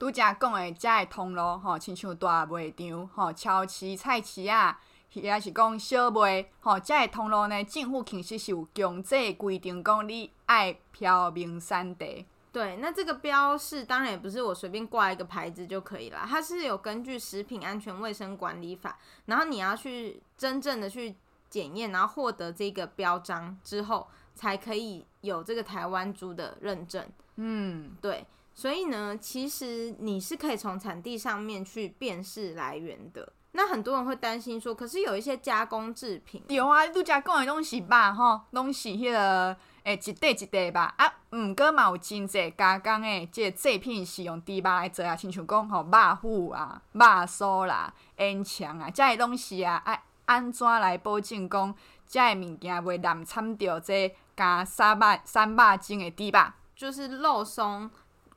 [0.00, 4.80] 拄则讲诶，遮个通路吼，亲像大卖场吼、超市、菜市啊，
[5.12, 12.24] 也是讲小卖吼，遮个通路呢，政府其实是有强制规定，讲你爱标明产地。
[12.50, 18.90] 对，那这个标示当然也不是我随便挂一个牌子就可以了，它是有根据《食品安全卫生管理法》，
[19.26, 21.14] 然后你要去真正的去
[21.50, 27.06] 检验，然后获得这个标章之后，才可以有这个台湾猪的认证。
[27.36, 28.26] 嗯，对。
[28.54, 33.32] 所以呢，其实你是可以从产地上面去辨识来源的。
[33.52, 37.86] 那很多人会担心说，可是有一些加工制品，有啊，你拄则讲的拢是肉
[38.16, 40.94] 吼，拢是迄个诶一块一块吧。
[40.96, 51.74] 啊，毋过嘛有真济加工诶，即个制品是用猪肉来做啊，亲像讲吼肉脯啊、肉酥啦、烟肠啊，遮个东西啊，爱安怎来保证讲
[52.06, 56.44] 遮个物件袂染掺着这加三百三百斤诶猪肉，
[56.76, 57.90] 就是肉松。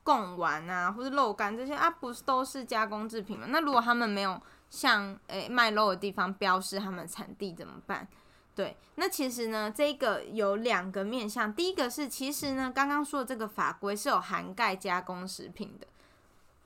[0.04, 3.46] 贡丸啊，或者肉干这些啊，不是都是加工制品吗？
[3.48, 4.40] 那如果他们没有
[4.70, 8.06] 像诶、卖肉的地方标示他们产地怎么办？
[8.54, 11.52] 对，那其实呢，这个有两个面向。
[11.52, 15.86] 第一个是，其实呢，刚刚说的这个法规是有涵盖加工食品的。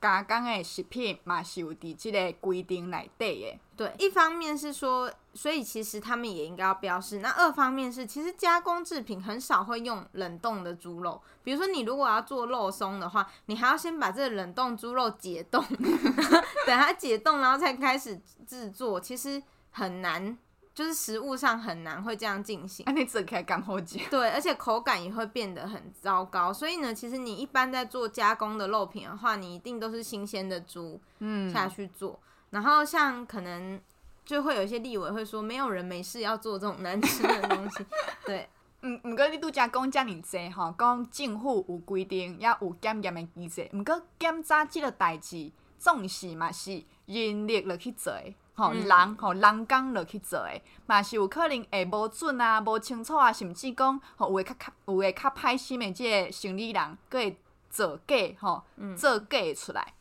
[0.01, 3.59] 加工的食品嘛是有伫即个规定内底的。
[3.77, 7.21] 对，一方面是说，所以其实他们也应该要标示。
[7.21, 11.21] 那二方面是，其实加工制品很少会用冷冻的猪肉。
[11.45, 15.65] 比如说，你如果要做肉松的话，你还要先把这个冷冻猪肉解冻，
[16.67, 20.37] 等它解冻，然后才开始制作，其实很难。
[20.79, 24.01] 就是食物上很难会这样进行，啊，你只可以赶后节。
[24.09, 26.53] 对，而且口感也会变得很糟糕。
[26.53, 32.21] 所以呢，其实你一般在做加工的肉品的话，你一定都是新鲜的猪，嗯，下去做。
[32.23, 33.81] 嗯、然后像可能
[34.25, 37.85] 就会有一些立委会说，没有人没事要做这种难吃的东西。
[38.25, 38.49] 对，
[38.83, 43.69] 嗯，毋过你拄则讲遮尔济吼，讲政府有规定，也有检验的机制。
[43.73, 48.15] 毋过检查即个代志，总是嘛是人力落去做。
[48.59, 57.41] 吼、嗯、人吼人工落去做诶，嘛是有可能会无准啊、无清楚啊，甚至讲吼有诶较较有诶较歹心诶，即个生理人佫会
[57.71, 59.95] 做假吼，嗯、做假出来。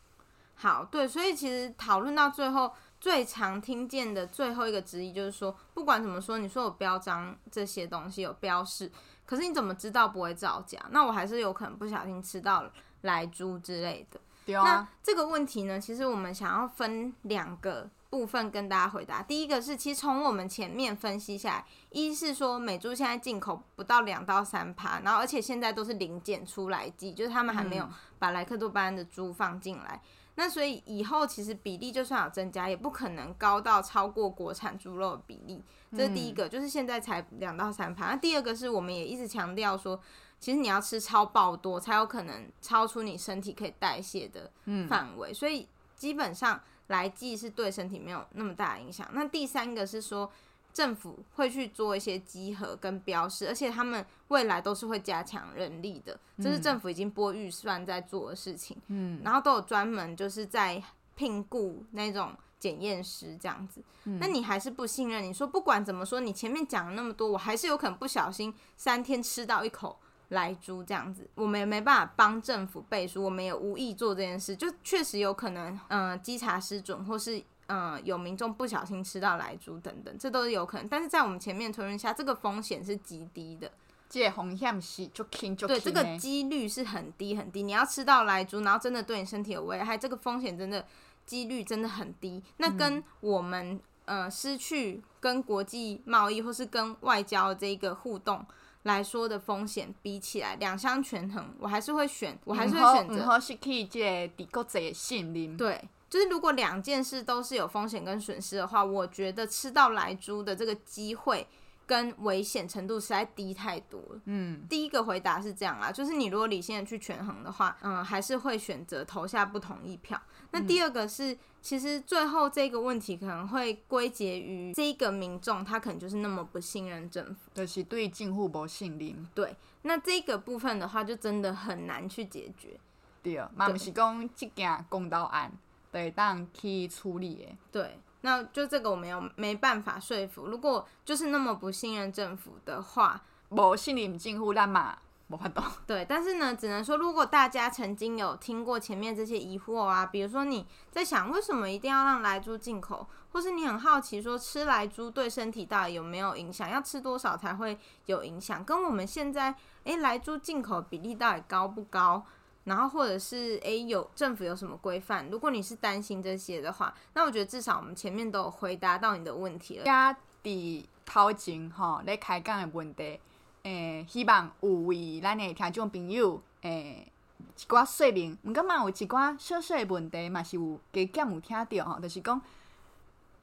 [0.56, 8.90] 好，对，所以其实讨论到最后，最常听见的最后一个质疑就是说，不管怎么说，你说有标章这些东西有标示，
[9.24, 10.84] 可是你怎么知道不会造假？
[10.90, 12.64] 那我还是有可能不小心吃到
[13.02, 14.18] 莱猪之类的。
[14.44, 14.64] 对啊。
[14.64, 17.88] 那这个问题呢，其实我们想要分两个。
[18.10, 27.86] 部分跟大家回答，第一个是，其实从我们前面分析下来，一是说美猪现在进口不到两到三趴，然后而且现在都是零检出来剂，就是他们还没有
[28.18, 29.94] 把莱克多巴胺的猪放进来。
[29.94, 30.00] 嗯、
[30.36, 35.62] 那所以以后其实比例就算有增加，也不可能高到超过国产猪肉的比例。
[35.92, 38.06] 这是第一个，嗯、就是现在才两到三趴。
[38.06, 40.00] 那第二个是我们也一直强调说，
[40.40, 44.50] 其实你要吃超爆多，才有可能超出你身体可以代谢的
[44.88, 45.30] 范围。
[45.30, 46.58] 嗯、所以基本上
[46.88, 49.08] 来记是对身体没有那么大的影响。
[49.12, 50.30] 那第三个是说。
[50.70, 58.76] 政府会去做一些集合跟标示，而且他们未来都是会加强人力的，这是政府已经拨预算在做的事情。
[58.86, 60.80] 嗯，然后都有专门就是在
[61.16, 63.82] 聘雇那种检验师这样子。
[64.04, 65.24] 嗯，那你还是不信任？
[65.24, 69.98] 你说不管怎么说，你前面讲了那么多，我还是有可能不小心三天吃到一口
[70.28, 77.42] 莱猪这样子，我们也没办法帮政府背书，我们也无意做这件事，就确实有可能，嗯、呃，稽查失准或是。
[77.70, 80.88] 嗯，有民众不小心吃到莱猪等等，这都是有可能。
[80.88, 83.70] 但是在我们前面推论下，这个风险是极低的。
[84.08, 85.76] 这风险是就轻就轻。
[85.76, 87.62] 对，这个几率是很低很低。
[87.62, 90.82] 你要吃到莱猪，然后真的对你身体有危害，这个风险真的
[91.26, 92.42] 几率真的很低。
[92.56, 98.42] 那跟我们呃失去跟国际贸易或是跟外交这个互动
[98.84, 103.16] 来说的风险比起来，两相权衡，我还是会选，我还是会选择。
[103.18, 105.56] 不好失去这个国际信任。
[105.56, 105.88] 对。
[106.10, 111.46] 就是如果两件事都是有风险跟损失的话，我觉得吃到来猪的这个机会
[111.88, 114.20] 跟危险程度实在低太多了。
[114.26, 120.20] 嗯，第一个回答是这样啦，就是你如果理性的去权衡的话，嗯，还是会选择投下不同意票。
[120.50, 129.26] 那第二个是，其实最后这个问题可能会归结于这个民众他可能就是那么不信任政府，就是对政府不信任。
[129.34, 132.78] 对，那这个部分的话就真的很难去解决。
[133.22, 135.50] 对，嘛不是讲这件公道案。
[135.90, 137.44] 对，当去处理的。
[137.72, 140.46] 对，那就这个我没有没办法说服。
[140.46, 144.98] 如果就是那么不信任政府的话，无信任政府，那嘛
[145.28, 145.62] 无法懂。
[145.86, 159.54] 对，但是呢，只能说如果大家曾经有听过前面这些疑惑啊，比如说你在想为什么一定要让莱猪进口，或是你很好奇说吃莱猪对身体到底有没有影响，要吃多少才会有影响，跟我们现在
[159.84, 162.24] 诶莱猪进口比例到底高不高？
[162.68, 165.26] 然后或者是诶，有政府有什么规范？
[165.30, 169.84] 如果你是担心这些的话，那我觉得至少我们前面都有回答到你的问题了。
[169.84, 170.14] 家
[170.44, 173.18] 伫头前吼，咧开讲的问题，
[173.62, 177.10] 诶，希望有为咱的听众朋友诶
[177.56, 178.36] 一寡说明。
[178.42, 182.38] 毋过嘛有一寡小小的问题嘛是有加减有听到吼，就是讲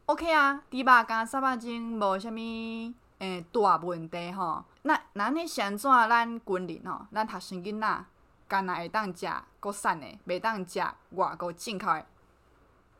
[0.05, 4.63] ，OK 啊，猪肉加三百斤无啥物诶大问题吼。
[4.83, 8.05] 那那你先怎咱军人吼，咱读书囡仔。
[8.47, 9.27] 干那会当食
[9.59, 10.79] 国产的，袂当食
[11.11, 12.05] 外国进口的，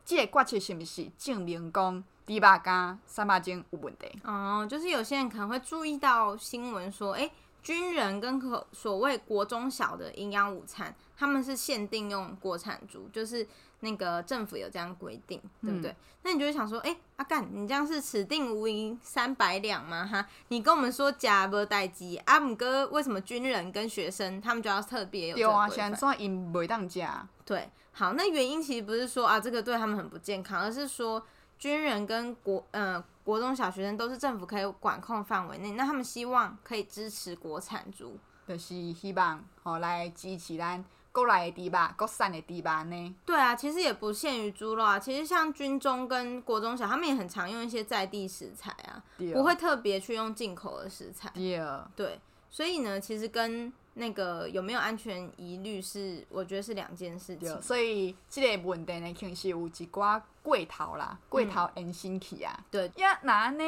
[0.04, 4.20] 这个决策是毋是证明讲猪肉干三百斤有问题？
[4.24, 7.30] 哦，就是有些人可能会注意到新闻说，诶、
[7.62, 13.46] 军人跟可所谓国中小的营养午餐，他们是限定用国产猪，就是。
[13.80, 15.90] 那个政府有这样规定，对不对？
[15.90, 20.06] 嗯、那你就会想说，哎、欸，阿干，你这样是此定无银三百两吗？
[20.06, 25.36] 哈，你跟我们说假不待机，阿姆哥为什么军人跟学生他们就要特别有？
[25.36, 27.28] 有啊，现在说因袂当假。
[27.44, 31.22] 对，好，那原因其实不是说啊这个对他们很不健康，而是说
[31.58, 38.18] 军人跟国呃国中小学生都是政府可以管控范围内，那他们希望可以支持国产猪，
[38.48, 40.84] 就是希望好来支持咱。
[41.16, 43.14] 国内的猪肉，国产的猪肉呢？
[43.24, 44.98] 对啊，其实也不限于猪肉啊。
[44.98, 49.02] 其实像军中跟国中小，他们也很常用一些在地食材啊，
[49.32, 51.30] 不会特别去用进口的食材。
[51.34, 51.58] 对，
[51.96, 57.62] 对，所以呢，其实跟那个有没有安全疑虑是，我觉得是两件事情。
[57.62, 62.62] 所以这个问题呢，其实有一寡过头啦，过头延伸去啊。
[62.70, 63.64] 对，呀，那呢，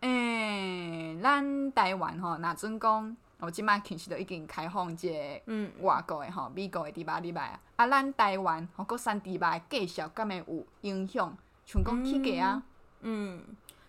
[0.00, 3.14] 诶、欸，咱台湾吼，那阵讲。
[3.42, 11.36] 我即摆其实都已经开放这个外国的吼，美国的猪肉入来啊，咱台湾吼国产迪拜的计数敢会有影响？
[11.66, 12.62] 像讲起价啊？
[13.00, 13.42] 嗯，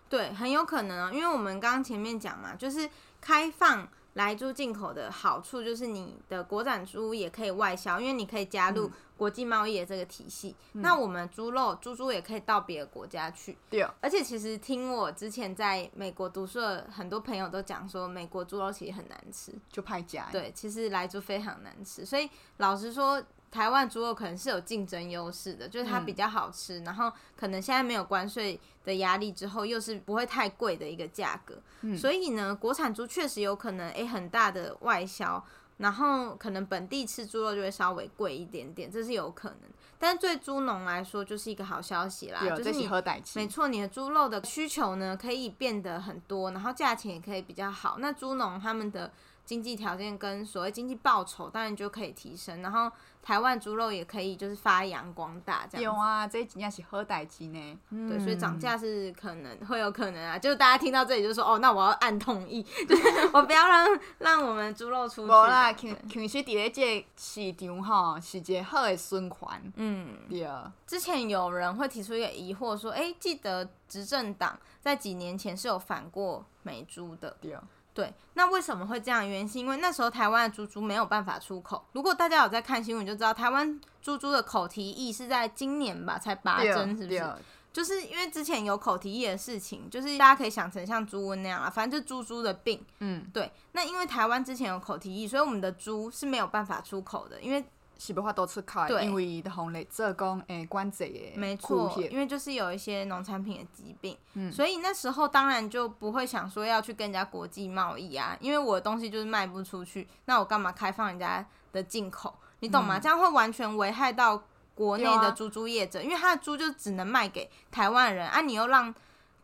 [0.08, 2.90] 对，很有可能啊，因为我们刚刚前面讲嘛，就是
[3.20, 3.88] 开放。
[4.14, 10.54] 莱猪进口的好处就是你的国产猪也可以外销，因为你可以加入国际贸易的这个体系。
[10.72, 13.56] 嗯、那我们猪肉、猪猪也可以到别的国家去。
[13.68, 13.90] 对、嗯。
[14.00, 20.28] 而且其实听我之前在美国读书的很多朋友都讲说，美国猪肉其实很难吃，就派家。
[20.32, 23.22] 对，其实莱猪非常难吃，所以老实说。
[23.54, 35.40] 台湾猪肉可能是有竞争优势的，就是它比较好吃，嗯、然后可能现在没有关税的压力之后，又是不会太贵的一个价格，嗯、所以呢，国产猪确实有可能诶、欸、很大的外销，
[35.76, 39.58] 然后可能本地吃猪肉就会稍微贵一点点，这是有可能。
[40.00, 42.88] 但是对猪农来说就是一个好消息啦，就是你
[43.36, 49.12] 没错，你的猪肉的需求呢可以变得很多，然后价钱也可以比较好，那猪农他们的。
[49.46, 52.90] 经济条件跟所谓经济报酬，当然就可以提升，然后
[53.24, 55.94] 台湾猪肉也可以就是发扬光大，这样。
[55.94, 57.78] 有啊，这几年是喝代志呢。
[57.88, 63.02] 对，所以涨价是可能会有可能啊，就是大家听到这里就说哦，那我要按同意， 就是
[63.32, 65.32] 我不要让让我们猪肉出去。
[65.32, 69.72] 无啦，其其实伫咧这个市场吼是一个好的循环。
[69.76, 70.46] 嗯，对。
[70.86, 77.34] 之前有人会提出一个疑惑说，哎、欸，记得执政党在几年前是有反过美猪的。
[77.40, 77.56] 对。
[77.94, 79.26] 对，那为什么会这样？
[79.26, 81.86] 原因是因为那时候台湾的猪猪没有办法出口。
[81.92, 87.34] 如果大家有在看新闻，就知道台湾猪猪的口蹄疫是在今年吧才拔针，是不是？
[87.72, 92.84] 就是因为之前有口蹄疫的事情，就是大家可以想成像猪瘟那样啊，反正就猪猪的病。
[92.98, 93.50] 嗯，对。
[93.72, 97.64] 那因为台湾之前有口蹄疫，所以我们的猪是没有办法出口的，因为。
[97.98, 112.34] 是无法度出口，因为的红类做工诶关节诶，没错，因为就是有一些农产品的疾病，嗯，所以那时候当然就不会想说要去跟人家国际贸易啊，因为我的东西就是卖不出去，那我干嘛开放人家的进口？
[112.60, 112.98] 你懂吗？
[112.98, 114.42] 嗯、这样会完全危害到
[114.74, 118.94] 国内的猪猪业者，啊、因为他的猪就只能卖给台湾人啊，你又让。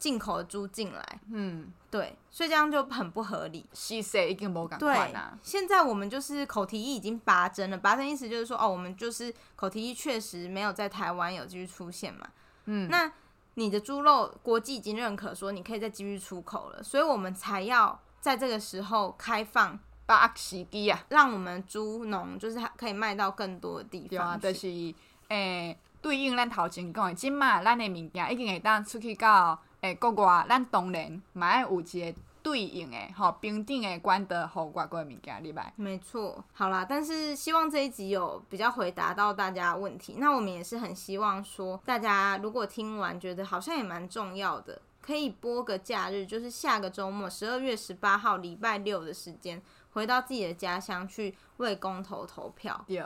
[0.01, 3.67] 进口的猪进来，嗯，对，所以这样就很不合理。
[3.75, 12.27] 西塞已经无敢对，现在我们就是口蹄疫已经拔针了，拔针意思就是说，哦，我们就是口蹄疫确实没有在台湾有继续出现嘛。
[12.65, 13.13] 嗯，那
[13.55, 24.41] 你的猪肉国际已经认可说你可以再继续出口了，所以我们才要在这个时候开放把时机啊，让我们猪农就是可以卖到更多的地方。
[24.41, 24.95] 就是诶、
[25.29, 29.61] 欸，对应咱头前讲的，今嘛咱的物件已经会当出去到。
[29.81, 35.73] 诶，国外咱当然嘛爱有一个对应诶，吼平等诶管道，互外国诶物件入来。
[35.77, 40.17] 没错，好啦，但是希望这一集有比较回答到大家的问题。
[40.19, 49.61] 那我们也是很希望说，大家如果听完觉得好像也蛮重要的，可以拨个假日，就是下个周末，十二月十八号礼拜六的时间，
[49.93, 52.85] 回到自己的家乡去为公投投票。
[52.87, 53.03] 对，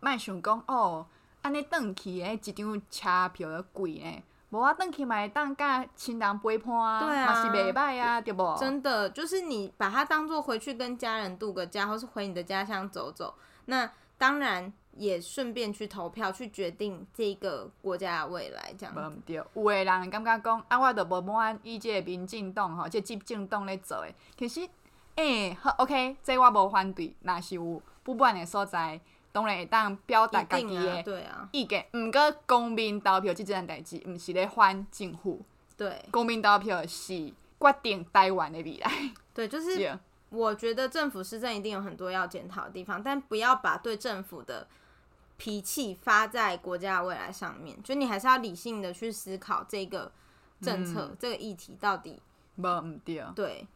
[0.00, 1.06] 莫想讲哦，
[1.40, 4.22] 安尼转去诶，一张车票要贵呢。
[4.56, 8.56] 无啊，转去嘛会当甲亲人陪伴啊，嘛、啊、是袂歹啊，对无？
[8.58, 13.34] 真的，就是你把它当做回去跟家人度个假，或是回你的家乡走走，
[13.66, 18.94] 那当然也顺便去投票，去决定这个国家的未来，这样。
[18.94, 24.60] 无毋对，有诶人感觉讲啊，我着无满意这个民进党吼，这个、执政党咧做诶，其实
[25.16, 29.00] 诶、欸，好 OK，这我无反对，若是有不满诶所在。
[29.36, 31.04] 当然会当表达家己的
[31.52, 35.44] 意见，毋过公民投票即件代志，毋是咧反政府。
[35.76, 37.30] 对，公民投票是
[37.60, 38.90] 决定台湾的未来。
[39.34, 39.98] 对，就是
[40.30, 44.66] 我觉得政府施政一定有很多要检讨的地方，但不要把对政府的
[45.36, 47.76] 脾气发在国家的未来上面。
[47.82, 50.10] 就你还是要理性的去思考这个
[50.62, 52.22] 政策、嗯、这个议题到底。
[52.54, 53.22] 无毋对。
[53.34, 53.66] 对。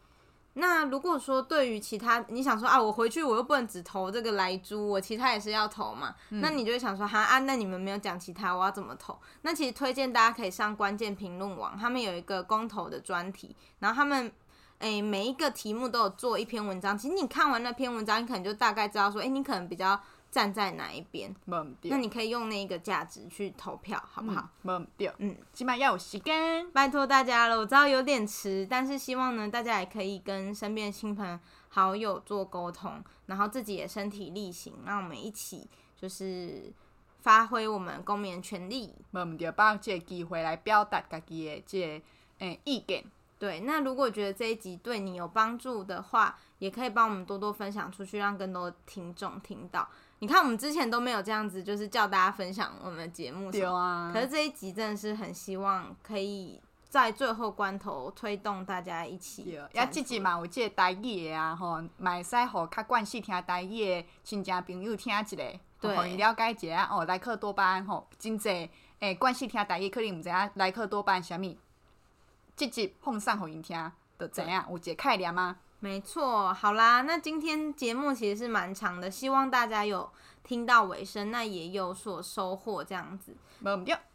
[0.54, 6.14] 那如果说对于其他，你想说啊，我回去我又不能只投这个莱猪，我其他也是要投嘛。
[6.30, 9.18] 嗯、那你就会想说，哈啊，那你们没有讲其他，我要怎么投？
[9.42, 14.32] 那其实推荐大家可以上关键评论网，他们有一个公投的专题，然后他们
[14.80, 16.98] 诶、欸、每一个题目都有做一篇文章。
[16.98, 20.00] 其实你看完那篇文章，你可能就大概知道说，诶、欸，你可能比较。
[20.30, 21.34] 站在哪一边？
[21.82, 24.48] 那你可以用那个价值去投票，好不好？
[24.62, 24.86] 嗯，
[25.18, 26.70] 嗯，起码要有时间。
[26.70, 36.72] 拜托大家了，我知道有点迟，但是希望呢，大家也可以跟身边的亲朋好友做沟通，然后自己也身体力行，让我们一起就是
[37.20, 38.94] 发挥我们公民权利。
[39.10, 42.04] 我们就把这个机会来表达自己的这个、
[42.38, 43.04] 欸、意见。
[43.38, 49.88] 对，那如果觉得这一集对你有帮助的话，也可以帮我们多多分享出去，让更多听众听到。
[50.22, 53.50] 你看，我们之前都没有这样子，就是叫大家分享我们的节目。
[53.50, 54.10] 对啊。
[54.12, 56.60] 可是这一集真的是很希望可以
[56.90, 59.44] 在最后关头推动大家一起。
[59.44, 59.62] 对。
[59.72, 67.06] 也这集嘛有这个台语的啊，吼，买使互较惯势听台语的亲戚朋友听一下，对，互伊了解一下哦。
[67.06, 68.68] 莱克多巴胺吼，真济
[68.98, 71.56] 诶，惯势听台语可能毋知影莱克多巴胺啥物，
[72.54, 75.56] 这集放送互因听，就知影有一个概念吗？
[75.80, 80.10] 没错，好啦，那今天节目其实是蛮长的，希望大家有
[80.44, 83.34] 听到尾声，那也有所收获这样子。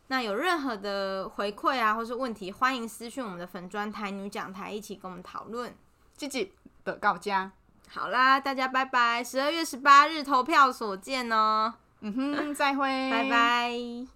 [0.08, 5.76] 那有任何的回馈啊，或是问题，欢迎私讯我们的粉专台女讲台，一起跟我们讨论。
[6.16, 6.54] 积极
[6.84, 7.52] 的告家，
[7.90, 11.74] 好啦，大家拜拜，十二月十八日投票所见哦。
[12.02, 14.15] 嗯哼，再会，拜拜。